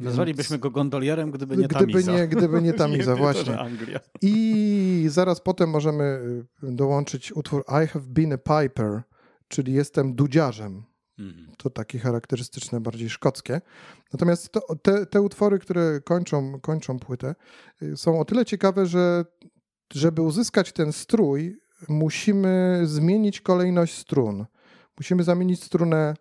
[0.00, 2.12] Nazwalibyśmy go gondolierem, gdyby nie gdyby Tamiza.
[2.12, 3.58] Nie, gdyby nie Tamiza, właśnie.
[4.22, 6.04] I zaraz potem możemy
[6.62, 9.02] y, dołączyć utwór I have been a piper,
[9.48, 10.82] czyli jestem dudziarzem.
[11.18, 11.46] Mhm.
[11.56, 13.60] To takie charakterystyczne, bardziej szkockie.
[14.12, 17.34] Natomiast to, te, te utwory, które kończą, kończą płytę,
[17.82, 19.24] y, są o tyle ciekawe, że
[19.92, 24.46] żeby uzyskać ten strój, musimy zmienić kolejność strun.
[24.98, 26.14] Musimy zamienić strunę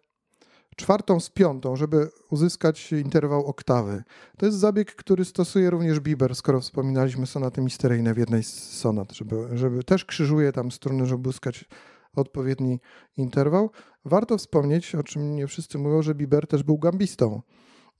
[0.76, 4.04] czwartą z piątą, żeby uzyskać interwał oktawy.
[4.38, 9.12] To jest zabieg, który stosuje również Bieber, skoro wspominaliśmy sonaty misteryjne w jednej z sonat,
[9.12, 11.66] żeby, żeby też krzyżuje tam struny, żeby uzyskać
[12.16, 12.80] odpowiedni
[13.18, 13.70] interwał.
[14.06, 17.42] Warto wspomnieć, o czym nie wszyscy mówią, że Bieber też był gambistą.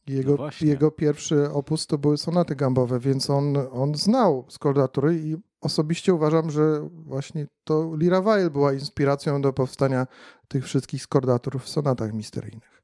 [0.08, 5.36] Jego, No jego pierwszy opus to były sonaty gambowe, więc on, on znał skordatury i
[5.62, 10.08] osobiście uważam, że właśnie to Lira Weil była inspiracją do powstania
[10.48, 12.76] tych wszystkich skordatur w sonatach misteryjnych.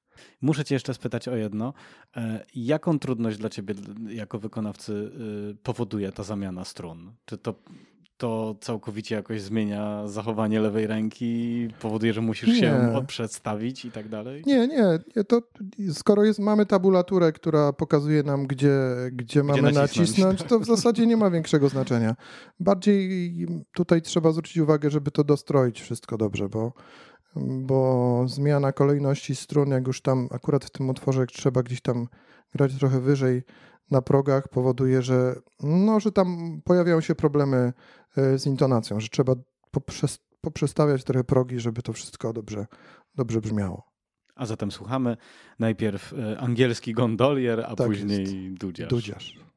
[0.41, 1.73] Muszę cię jeszcze spytać o jedno.
[2.15, 3.75] E, jaką trudność dla ciebie
[4.09, 5.11] jako wykonawcy
[5.51, 7.13] y, powoduje ta zamiana strun?
[7.25, 7.55] Czy to,
[8.21, 12.55] to całkowicie jakoś zmienia zachowanie lewej ręki, powoduje, że musisz Nie.
[12.55, 14.43] się przedstawić i tak dalej?
[14.45, 15.41] Nie, nie, nie to
[15.93, 18.73] skoro jest, mamy tabulaturę, która pokazuje nam, gdzie,
[19.11, 19.97] gdzie mamy nacisnąć.
[19.97, 22.15] nacisnąć, to w zasadzie nie ma większego znaczenia.
[22.59, 26.73] Bardziej tutaj trzeba zwrócić uwagę, żeby to dostroić wszystko dobrze, bo,
[27.35, 32.07] bo zmiana kolejności strun, jak już tam akurat w tym utworze jak trzeba gdzieś tam
[32.55, 33.43] grać trochę wyżej
[33.91, 37.73] na progach, powoduje, że, no, że tam pojawiają się problemy
[38.17, 39.35] e, z intonacją, że trzeba
[39.71, 42.65] poprzez, poprzestawiać trochę progi, żeby to wszystko dobrze,
[43.15, 43.91] dobrze brzmiało.
[44.35, 45.17] A zatem słuchamy
[45.59, 48.89] najpierw e, angielski gondolier, a Tak później dudziarz.
[48.89, 49.50] Dudziarz.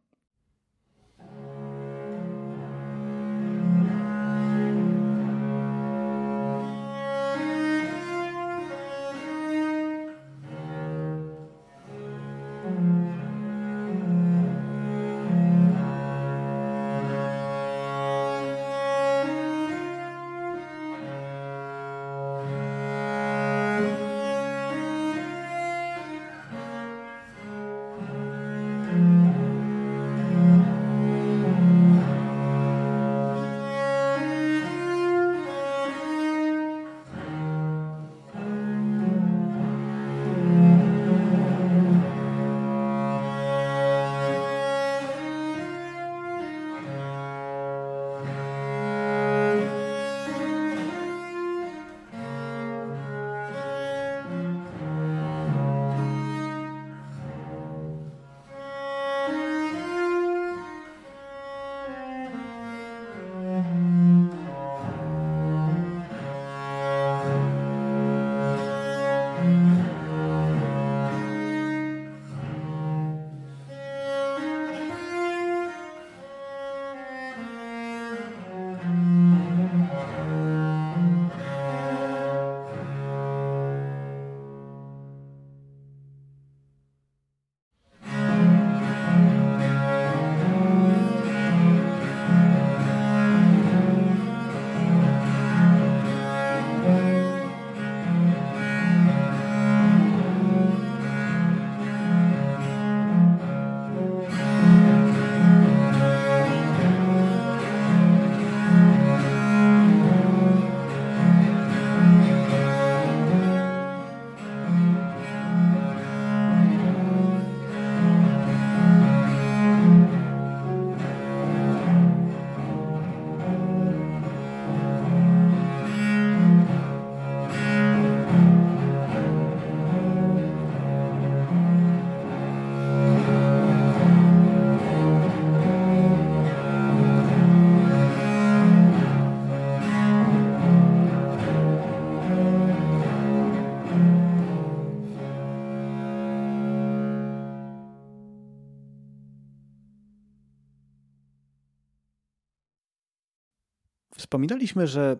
[154.44, 155.16] Wspominaliśmy, że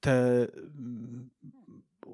[0.00, 0.46] te
[0.78, 1.30] mm,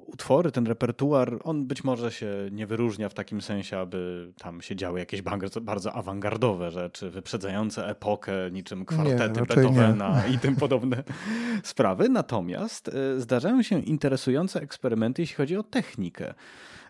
[0.05, 4.75] utwory, ten repertuar, on być może się nie wyróżnia w takim sensie, aby tam się
[4.75, 9.45] działy jakieś bardzo, bardzo awangardowe rzeczy, wyprzedzające epokę, niczym kwartety nie.
[9.45, 11.03] Beethovena i tym podobne
[11.63, 12.09] sprawy.
[12.09, 16.33] Natomiast y, zdarzają się interesujące eksperymenty, jeśli chodzi o technikę,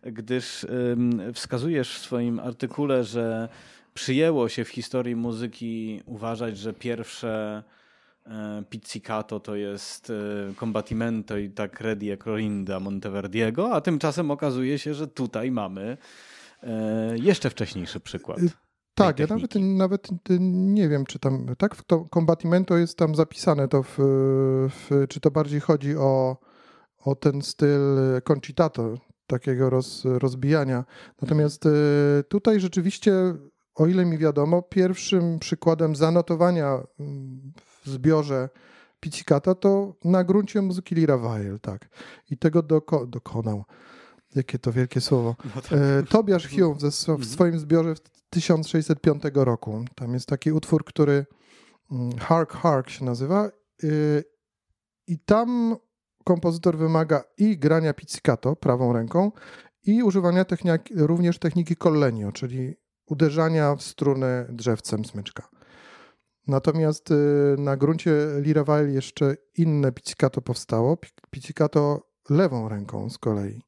[0.04, 0.66] gdyż
[1.34, 3.50] wskazujesz w swoim artykule, że
[3.94, 7.64] przyjęło się w historii muzyki uważać, że pierwsze
[8.70, 15.08] pizzicato to jest e, combattimento i tak Redie Clorinda Monteverdiego, a tymczasem okazuje się, że
[15.08, 15.98] tutaj mamy
[16.64, 18.40] e, jeszcze wcześniejszy przykład.
[18.94, 20.08] Tak, ja nawet, nawet
[20.40, 23.96] nie wiem, czy tam, tak, w to combatimento jest tam zapisane, to w,
[24.70, 26.38] w, czy to bardziej chodzi o,
[26.98, 27.82] o ten styl
[28.24, 28.98] concitato,
[29.28, 30.86] takiego roz, rozbijania.
[31.22, 31.68] Natomiast
[32.30, 33.14] tutaj rzeczywiście,
[33.76, 37.54] o ile mi wiadomo, pierwszym przykładem zanotowania mm,
[37.88, 38.50] zbiorze
[39.00, 41.90] pizzicata to na gruncie muzyki Lira Weil, tak.
[42.30, 43.64] I tego doko, dokonał.
[44.36, 45.36] Jakie to wielkie słowo.
[45.56, 45.74] No tak.
[45.74, 47.30] E, Tobiasz Hume ze, w Mhm.
[47.30, 49.86] swoim zbiorze w 1605 roku.
[49.96, 51.26] Tam jest taki utwór, który
[51.92, 53.50] mm, Hark Hark się nazywa.
[53.84, 54.24] y,
[55.08, 55.76] I tam
[56.24, 59.32] kompozytor wymaga i grania pizzicato prawą ręką
[59.84, 62.76] i używania techniki, również techniki collenio, czyli
[63.06, 65.50] uderzania w struny drzewcem smyczka.
[66.48, 67.16] Natomiast y,
[67.58, 70.98] na gruncie Liravel jeszcze inne pizzicato powstało.
[70.98, 73.62] Pi- Pizzicato lewą ręką z kolei.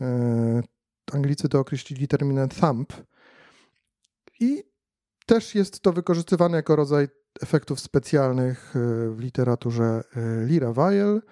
[0.00, 0.04] Y,
[1.12, 2.92] Anglicy to określili terminem thumb.
[4.40, 4.64] I
[5.26, 7.08] też jest to wykorzystywane jako rodzaj
[7.42, 10.02] efektów specjalnych y, w literaturze
[10.46, 11.22] Liravel.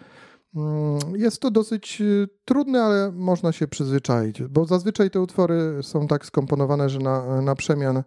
[0.57, 2.03] Mm, Jest to dosyć
[2.45, 7.55] trudne, ale można się przyzwyczaić, bo zazwyczaj te utwory są tak skomponowane, że na, na
[7.55, 8.03] przemian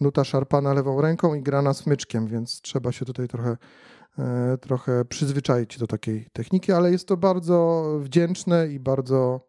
[0.00, 3.56] nuta szarpana lewą ręką i grana smyczkiem, więc trzeba się tutaj trochę,
[4.18, 9.40] e, trochę przyzwyczaić do takiej techniki, ale jest to bardzo wdzięczne i bardzo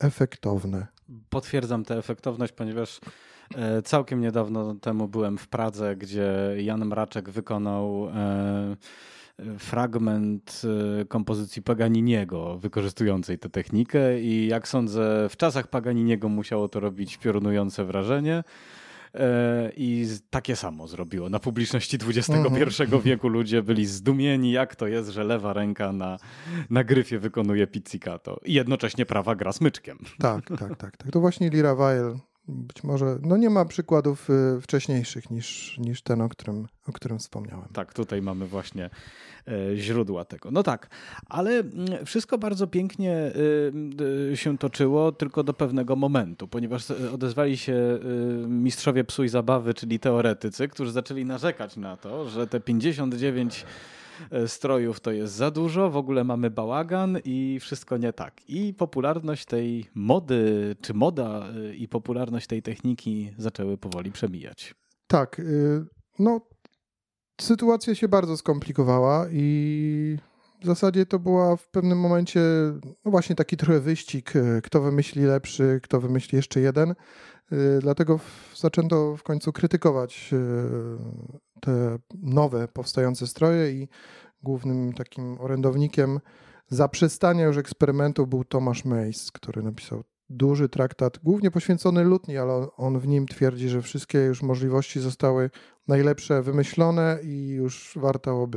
[0.00, 0.86] efektowne.
[1.30, 3.00] Potwierdzam tę efektowność, ponieważ
[3.54, 8.76] e, całkiem niedawno temu byłem w Pradze, gdzie Jan Mraczek wykonał e,
[9.58, 10.62] fragment
[11.08, 17.84] kompozycji Paganiniego wykorzystującej tę technikę i jak sądzę w czasach Paganiniego musiało to robić piorunujące
[17.84, 18.44] wrażenie.
[19.16, 21.28] E, I takie samo zrobiło.
[21.28, 23.02] Na publiczności XXI Mhm.
[23.02, 26.18] wieku ludzie byli zdumieni, jak to jest, że lewa ręka na,
[26.70, 29.98] na gryfie wykonuje pizzicato i jednocześnie prawa gra smyczkiem.
[30.18, 31.12] Tak, tak, tak, tak.
[31.12, 32.16] To właśnie Liravel
[32.48, 37.18] być może, no nie ma przykładów y, wcześniejszych niż, niż ten, o którym, o którym
[37.18, 37.68] wspomniałem.
[37.72, 38.90] Tak, tutaj mamy właśnie
[39.48, 40.50] e, źródła tego.
[40.50, 40.90] No tak,
[41.28, 47.12] ale mm, wszystko bardzo pięknie y, y, się toczyło tylko do pewnego momentu, ponieważ e,
[47.12, 47.98] odezwali się
[48.48, 53.66] mistrzowie psu i zabawy, czyli teoretycy, którzy zaczęli narzekać na to, że te 59 e,
[54.46, 58.40] strojów to jest za dużo, w ogóle mamy bałagan i wszystko nie tak.
[58.48, 64.74] I popularność tej mody, czy moda y, i popularność tej techniki zaczęły powoli przemijać.
[65.06, 65.84] Tak, y,
[66.18, 66.40] no
[67.40, 70.18] sytuacja się bardzo skomplikowała i
[70.62, 72.40] w zasadzie to była w pewnym momencie
[73.04, 76.94] no właśnie taki trochę wyścig, kto wymyśli lepszy, kto wymyśli jeszcze jeden.
[77.80, 78.20] Dlatego
[78.54, 80.34] zaczęto w końcu krytykować
[81.60, 83.88] te nowe powstające stroje i
[84.42, 86.20] głównym takim orędownikiem
[86.68, 92.98] zaprzestania już eksperymentu był Tomasz Mays, który napisał duży traktat, głównie poświęcony lutni, ale on-
[92.98, 95.50] w nim twierdzi, że wszystkie już możliwości zostały
[95.88, 98.48] najlepsze wymyślone i już warto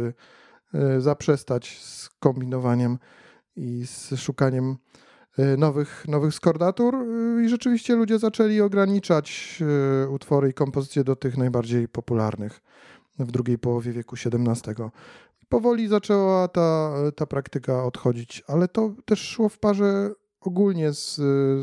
[0.74, 2.98] e, zaprzestać z kombinowaniem
[3.56, 4.78] i z szukaniem
[5.38, 9.60] e, nowych, nowych skordatur E, i rzeczywiście ludzie zaczęli ograniczać
[10.10, 12.62] utwory i kompozycje do tych najbardziej popularnych
[13.20, 14.74] w drugiej połowie wieku XVII.
[15.50, 20.12] Powoli zaczęła ta, ta praktyka odchodzić, ale to też szło w parze
[20.42, 21.16] ogólnie z,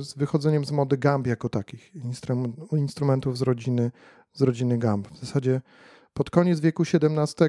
[0.07, 3.91] z wychodzeniem z mody gamb jako takich, instrum- instrumentów z rodziny,
[4.33, 5.09] z rodziny gamb.
[5.09, 5.61] W zasadzie
[6.15, 7.49] pod koniec wieku XVII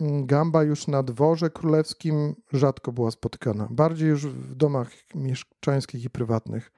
[0.00, 3.68] mm, gamba już na dworze królewskim rzadko była spotykana.
[3.70, 6.72] Bardziej już w domach mieszczańskich i prywatnych.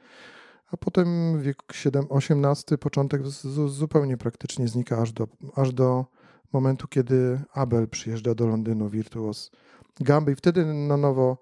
[0.72, 3.26] A potem wiek XVIII, początek
[3.66, 6.07] zupełnie praktycznie znika aż do, aż do
[6.53, 9.51] momentu, kiedy Abel przyjeżdża do Londynu, wirtuos
[10.01, 11.38] gamby i wtedy na nowo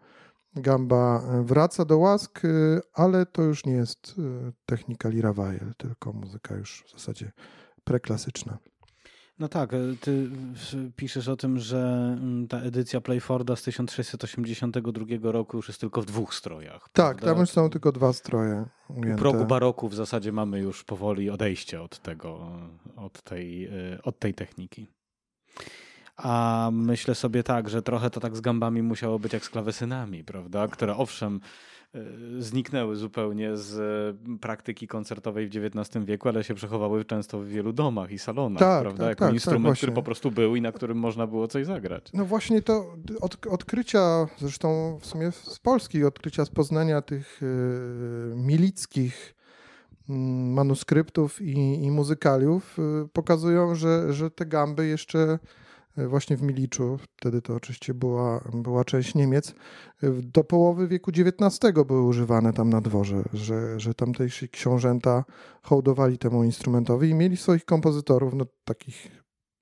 [0.56, 6.54] gamba wraca do łask, y, ale to już nie jest y, technika Liravel, tylko muzyka
[6.54, 7.32] już w zasadzie
[7.84, 8.58] preklasyczna.
[9.38, 10.30] No tak, e, ty
[10.96, 11.78] piszesz o tym, że
[12.20, 16.88] mm, ta edycja Playforda z 1682 roku już jest tylko w dwóch strojach.
[16.92, 17.26] Tak, prawda?
[17.26, 19.18] tam już są tylko dwa stroje U ujęte.
[19.18, 22.50] progu baroku w zasadzie mamy już powoli odejście od tego,
[22.96, 24.88] od tej, e, od tej techniki.
[26.16, 30.24] A myślę sobie tak, że trochę to tak z gambami musiało być jak z klawesynami,
[30.24, 30.68] prawda?
[30.68, 31.40] Które owszem
[31.94, 32.00] e,
[32.38, 37.72] zniknęły zupełnie z e, praktyki koncertowej w XIX wieku, ale się przechowały często w wielu
[37.72, 38.98] domach i salonach, Tak, prawda?
[38.98, 40.02] tak, jako tak, tak, instrument, który właśnie.
[40.02, 42.10] po prostu był i na którym można było coś zagrać.
[42.14, 47.46] No właśnie to od, odkrycia, zresztą w sumie z Polski, odkrycia z Poznania tych y,
[48.36, 49.36] milickich
[50.08, 55.38] manuskryptów i, i muzykaliów y, pokazują, że, że te gamby jeszcze
[55.98, 59.54] y, właśnie w Miliczu, wtedy to oczywiście była, była część Niemiec, y,
[60.22, 65.24] do połowy wieku XIX były używane tam na dworze, że, że tamtejsi książęta
[65.62, 69.08] hołdowali temu instrumentowi i mieli swoich kompozytorów, no takich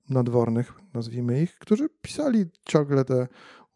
[0.09, 3.27] nadwornych, nazwijmy ich, którzy pisali ciągle te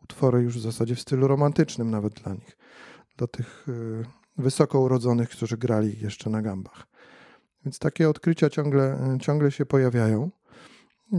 [0.03, 2.57] utwory już w zasadzie w stylu romantycznym nawet dla nich,
[3.17, 3.67] dla tych
[4.39, 6.87] wysoko urodzonych, którzy grali jeszcze na gambach.
[7.65, 10.31] Więc takie odkrycia ciągle, ciągle się pojawiają.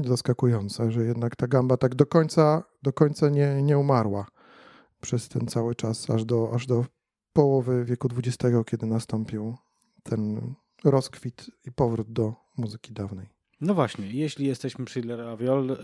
[0.04, 4.26] Zaskakujące, że jednak ta gamba tak do końca, do końca nie, nie umarła
[5.00, 6.84] przez ten cały czas, aż do, aż do
[7.32, 9.56] połowy wieku XX, kiedy nastąpił
[10.02, 10.54] ten
[10.84, 13.26] rozkwit i powrót do muzyki dawnej.
[13.60, 15.76] No właśnie, jeśli jesteśmy przy Raviol, yy,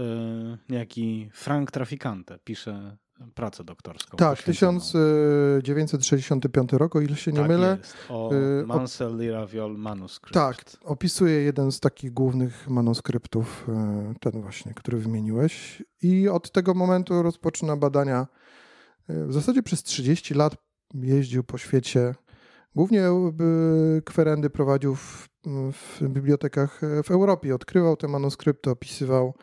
[0.68, 2.96] niejaki Frank Traficante pisze
[3.34, 4.16] pracę doktorską.
[4.16, 7.78] Tak, 1965 rok, o ile się nie tak mylę.
[7.80, 7.96] Jest.
[8.08, 8.30] O
[8.66, 10.34] Mansell Liraviol Manuscript.
[10.34, 13.66] Tak, opisuje jeden z takich głównych manuskryptów,
[14.20, 15.82] ten właśnie, który wymieniłeś.
[16.02, 18.26] I od tego momentu rozpoczyna badania.
[19.08, 20.56] W zasadzie przez 30 lat
[20.94, 22.14] jeździł po świecie.
[22.74, 23.04] Głównie
[24.04, 25.28] kwerendy prowadził w,
[25.72, 27.54] w bibliotekach w Europie.
[27.54, 29.34] Odkrywał te manuskrypty, opisywał,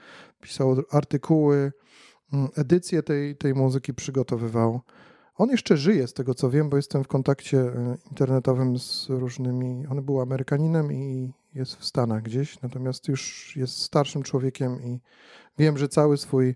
[0.41, 1.71] pisał artykuły
[2.55, 4.81] edycję tej, tej muzyki przygotowywał.
[5.36, 9.88] On jeszcze żyje, z tego co wiem, bo jestem w kontakcie e, internetowym z różnymi.
[9.89, 14.99] On był Amerykaninem i jest w Stanach gdzieś, natomiast już jest starszym człowiekiem i
[15.57, 16.55] wiem, że cały swój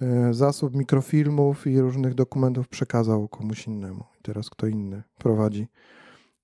[0.00, 4.04] e, zasób mikrofilmów i różnych dokumentów przekazał komuś innemu.
[4.20, 5.66] I teraz kto inny prowadzi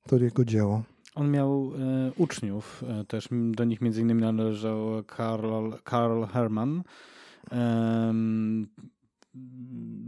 [0.09, 0.83] to jego dzieło.
[1.15, 6.83] On miał e, uczniów, też do nich między innymi należał Karl, Karl Hermann,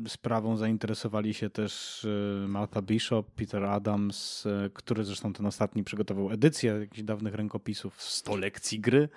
[0.09, 2.05] Sprawą zainteresowali się też
[2.45, 8.03] e, Martha Bishop, Peter Adams, e, który zresztą ten ostatni przygotował edycję jakichś dawnych rękopisów,
[8.03, 9.09] 100 lekcji gry.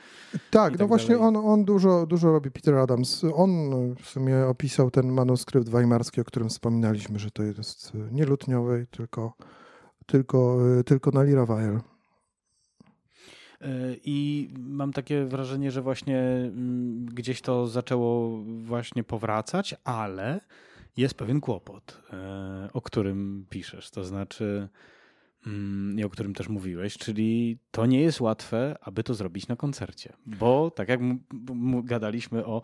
[0.52, 3.24] Tak, no tak właśnie on, on dużo, dużo robi, Peter Adams.
[3.34, 3.50] On
[3.96, 9.34] w sumie opisał ten manuskrypt weimarski, o którym wspominaliśmy, że to jest nie lutniowy, tylko,
[10.06, 11.95] tylko, e, tylko na Lira Weill.
[13.66, 20.40] E, I mam takie wrażenie, że właśnie mm, gdzieś to zaczęło właśnie powracać, ale
[20.98, 23.92] jest pewien kłopot, e, o którym piszesz.
[23.92, 24.70] To znaczy,
[25.48, 29.56] mm, i o którym też mówiłeś, czyli to nie jest łatwe, aby to zrobić na
[29.56, 30.14] koncercie.
[30.26, 31.00] Bo tak jak
[31.84, 32.62] gadaliśmy o,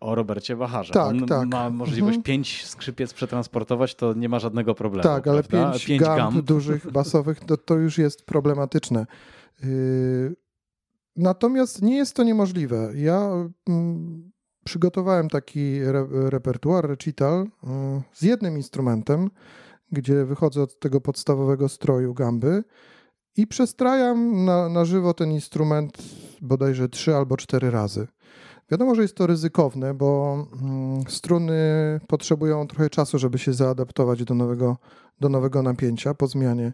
[0.00, 1.48] o Robercie Wacharze, tak, on tak.
[1.48, 2.22] ma możliwość mhm.
[2.22, 5.02] pięć skrzypiec przetransportować, to nie ma żadnego problemu.
[5.02, 9.06] Tak, ale pięć, pięć gam, dużych basowych to, to już jest problematyczne.
[9.62, 10.36] Yy,
[11.16, 12.92] natomiast nie jest to niemożliwe.
[12.94, 13.30] Ja
[13.68, 14.32] mm,
[14.64, 17.70] przygotowałem taki re repertuar, recital yy,
[18.12, 19.30] z jednym instrumentem,
[19.92, 22.64] gdzie wychodzę od tego podstawowego stroju gamby
[23.36, 25.98] i przestrajam na, na żywo ten instrument
[26.40, 28.06] bodajże trzy albo cztery razy.
[28.70, 31.60] Wiadomo, że jest to ryzykowne, bo mm, struny
[32.06, 34.76] potrzebują trochę czasu, żeby się zaadaptować do nowego,
[35.20, 36.72] do nowego napięcia po zmianie,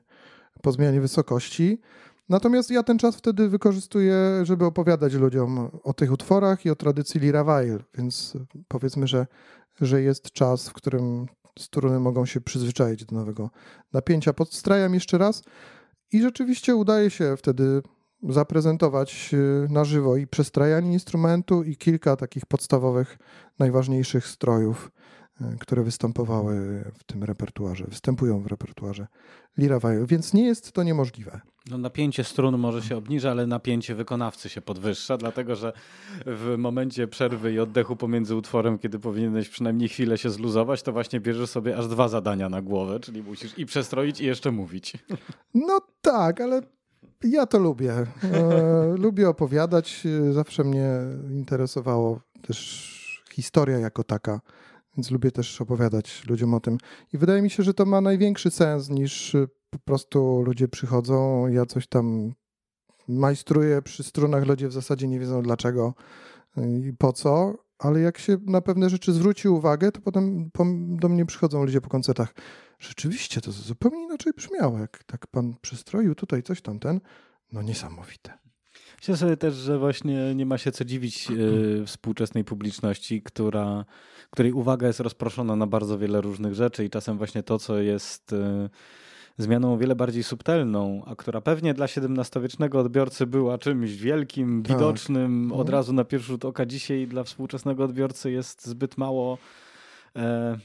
[0.63, 1.81] po zmianie wysokości.
[2.29, 7.21] Natomiast ja ten czas wtedy wykorzystuję, żeby opowiadać ludziom o tych utworach i o tradycji
[7.21, 8.37] Lira Weil, więc
[8.69, 9.27] powiedzmy, że,
[9.81, 11.27] że jest czas, w którym
[11.59, 13.51] struny mogą się przyzwyczaić do nowego
[13.93, 14.33] napięcia.
[14.33, 15.43] Podstrajam jeszcze raz
[16.13, 17.83] i rzeczywiście udaje się wtedy
[18.29, 23.19] zaprezentować y, na żywo i przestrajanie instrumentu i kilka takich podstawowych,
[23.59, 24.91] najważniejszych strojów,
[25.61, 29.07] które występowały w tym repertuarze, występują w repertuarze
[29.59, 31.41] Lira Weil, więc nie jest to niemożliwe.
[31.71, 35.73] No, napięcie strun może się obniża, ale napięcie wykonawcy się podwyższa, dlatego że
[36.27, 41.21] w momencie przerwy i oddechu pomiędzy utworem, kiedy powinieneś przynajmniej chwilę się zluzować, to właśnie
[41.21, 44.93] bierzesz sobie aż dwa zadania na głowę, czyli musisz i przestroić, i jeszcze mówić.
[45.55, 46.63] No tak, ale
[47.25, 47.93] ja to lubię.
[47.93, 48.07] E,
[49.05, 50.03] lubię opowiadać.
[50.31, 50.89] Zawsze mnie
[51.31, 52.95] interesowało też
[53.33, 54.41] historia jako taka,
[54.97, 56.79] więc lubię też opowiadać ludziom o tym.
[57.13, 59.37] I wydaje mi się, że to ma największy sens niż
[59.71, 62.33] po prostu ludzie przychodzą, ja coś tam
[63.09, 65.95] majstruję przy strunach, ludzie w zasadzie nie wiedzą dlaczego
[66.57, 70.51] i po co, ale jak się na pewne rzeczy zwróci uwagę, to potem
[70.89, 72.35] do mnie przychodzą ludzie po koncertach.
[72.79, 77.01] Rzeczywiście to zupełnie inaczej brzmiało, jak tak pan przystroił tutaj coś tamten.
[77.53, 78.44] No niesamowite.
[79.05, 83.85] Myślę sobie też, że właśnie nie ma się co dziwić yy, współczesnej publiczności, która,
[84.31, 88.33] której uwaga jest rozproszona na bardzo wiele różnych rzeczy i czasem właśnie to, co jest...
[88.33, 88.69] Yy,
[89.39, 94.77] zmianą o wiele bardziej subtelną, a która pewnie dla XVII-wiecznego odbiorcy była czymś wielkim, tak.
[94.77, 99.39] widocznym od razu na pierwszy rzut oka, dzisiaj dla współczesnego odbiorcy jest zbyt mało
[100.17, 100.59] e,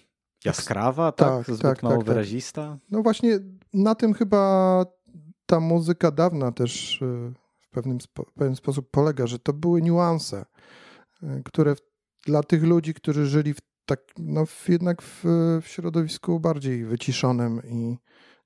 [0.46, 1.46] jaskrawa, tak?
[1.46, 2.14] tak zbyt tak, mało tak, tak.
[2.14, 2.78] wyrazista.
[2.92, 3.40] No właśnie
[3.74, 4.86] na tym chyba
[5.46, 7.00] ta muzyka dawna też
[7.70, 10.46] pewnym spo, pewien sposób polega, że to były niuanse,
[11.24, 11.80] e, które w,
[12.26, 15.24] dla tych ludzi, którzy żyli w tak, no, w, jednak w,
[15.62, 17.98] w środowisku bardziej wyciszonym i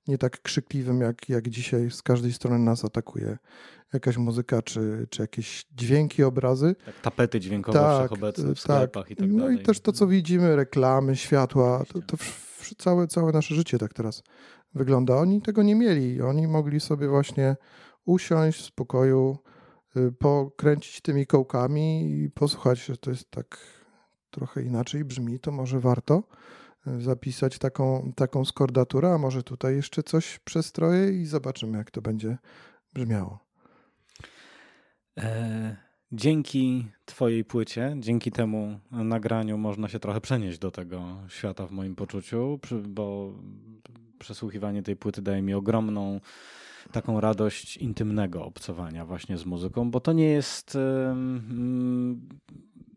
[0.08, 3.38] nie tak krzykliwym, jak, jak dzisiaj z każdej strony nas atakuje
[3.92, 6.74] jakaś muzyka, czy, czy jakieś dźwięki, obrazy.
[6.86, 8.58] Tak, tapety dźwiękowe tak, wszechobecne w tak.
[8.58, 12.16] sklepach i tak No i też to, co widzimy, reklamy, światła, to, to
[12.78, 14.22] całe, całe nasze życie tak teraz
[14.74, 15.16] wygląda.
[15.16, 16.22] Oni tego nie mieli.
[16.22, 17.56] Oni mogli sobie właśnie
[18.04, 19.38] usiąść w spokoju,
[19.96, 23.58] y, pokręcić tymi kołkami i posłuchać, że to jest tak
[24.30, 26.22] trochę inaczej brzmi, to może warto.
[26.98, 32.38] zapisać taką, taką skordaturę, a może tutaj jeszcze coś przestroję i zobaczymy, jak to będzie
[32.94, 33.38] brzmiało.
[35.18, 35.76] E,
[36.12, 41.94] dzięki Twojej płycie, dzięki temu nagraniu można się trochę przenieść do tego świata w moim
[41.94, 43.32] poczuciu, bo
[44.18, 46.20] przesłuchiwanie tej płyty daje mi ogromną
[46.92, 50.78] taką radość intymnego obcowania właśnie z muzyką, bo to nie jest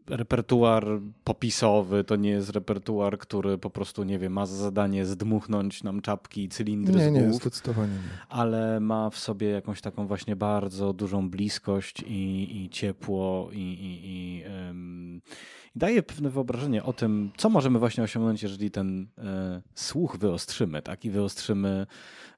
[0.09, 0.85] repertuar
[1.23, 6.01] popisowy, to nie jest repertuar, który po prostu, nie wiem, ma za zadanie zdmuchnąć nam
[6.01, 7.23] czapki i cylindry nie, z głów.
[7.23, 8.27] Nie, zdecydowanie nie.
[8.29, 14.05] Ale ma w sobie jakąś taką właśnie bardzo dużą bliskość i, i ciepło i, i,
[14.05, 15.21] i, i,
[15.75, 21.05] daje pewne wyobrażenie o tym, co możemy właśnie osiągnąć, jeżeli ten e, słuch wyostrzymy, tak?
[21.05, 21.85] I wyostrzymy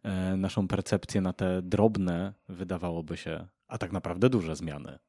[0.04, 5.00] e, naszą percepcję na te drobne, wydawałoby się, a tak naprawdę duże zmiany.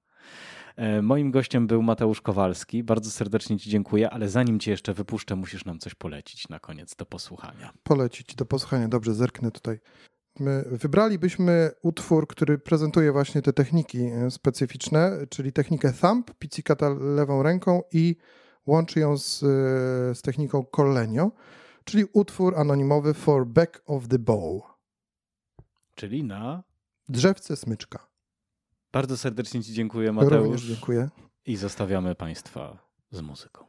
[0.76, 2.84] E, moim gościem był Mateusz Kowalski.
[2.84, 6.96] Bardzo serdecznie Ci dziękuję, ale zanim Cię jeszcze wypuszczę, musisz nam coś polecić na koniec
[6.96, 7.72] do posłuchania.
[7.82, 9.78] Polecić do posłuchania, dobrze, zerknę tutaj.
[10.40, 17.42] My wybralibyśmy utwór, który prezentuje właśnie te techniki e, specyficzne, czyli technikę thumb, pizzicata lewą
[17.42, 18.16] ręką i
[18.66, 19.46] łączy ją z, e,
[20.14, 21.32] z techniką collegno,
[21.84, 24.62] czyli utwór anonimowy for back of the bow.
[25.94, 26.62] Czyli na
[27.08, 28.09] drzewce smyczka.
[28.92, 30.32] Bardzo serdecznie Ci dziękuję, Mateusz.
[30.32, 31.08] Również dziękuję.
[31.46, 32.78] I zostawiamy Państwa
[33.10, 33.64] z muzyką.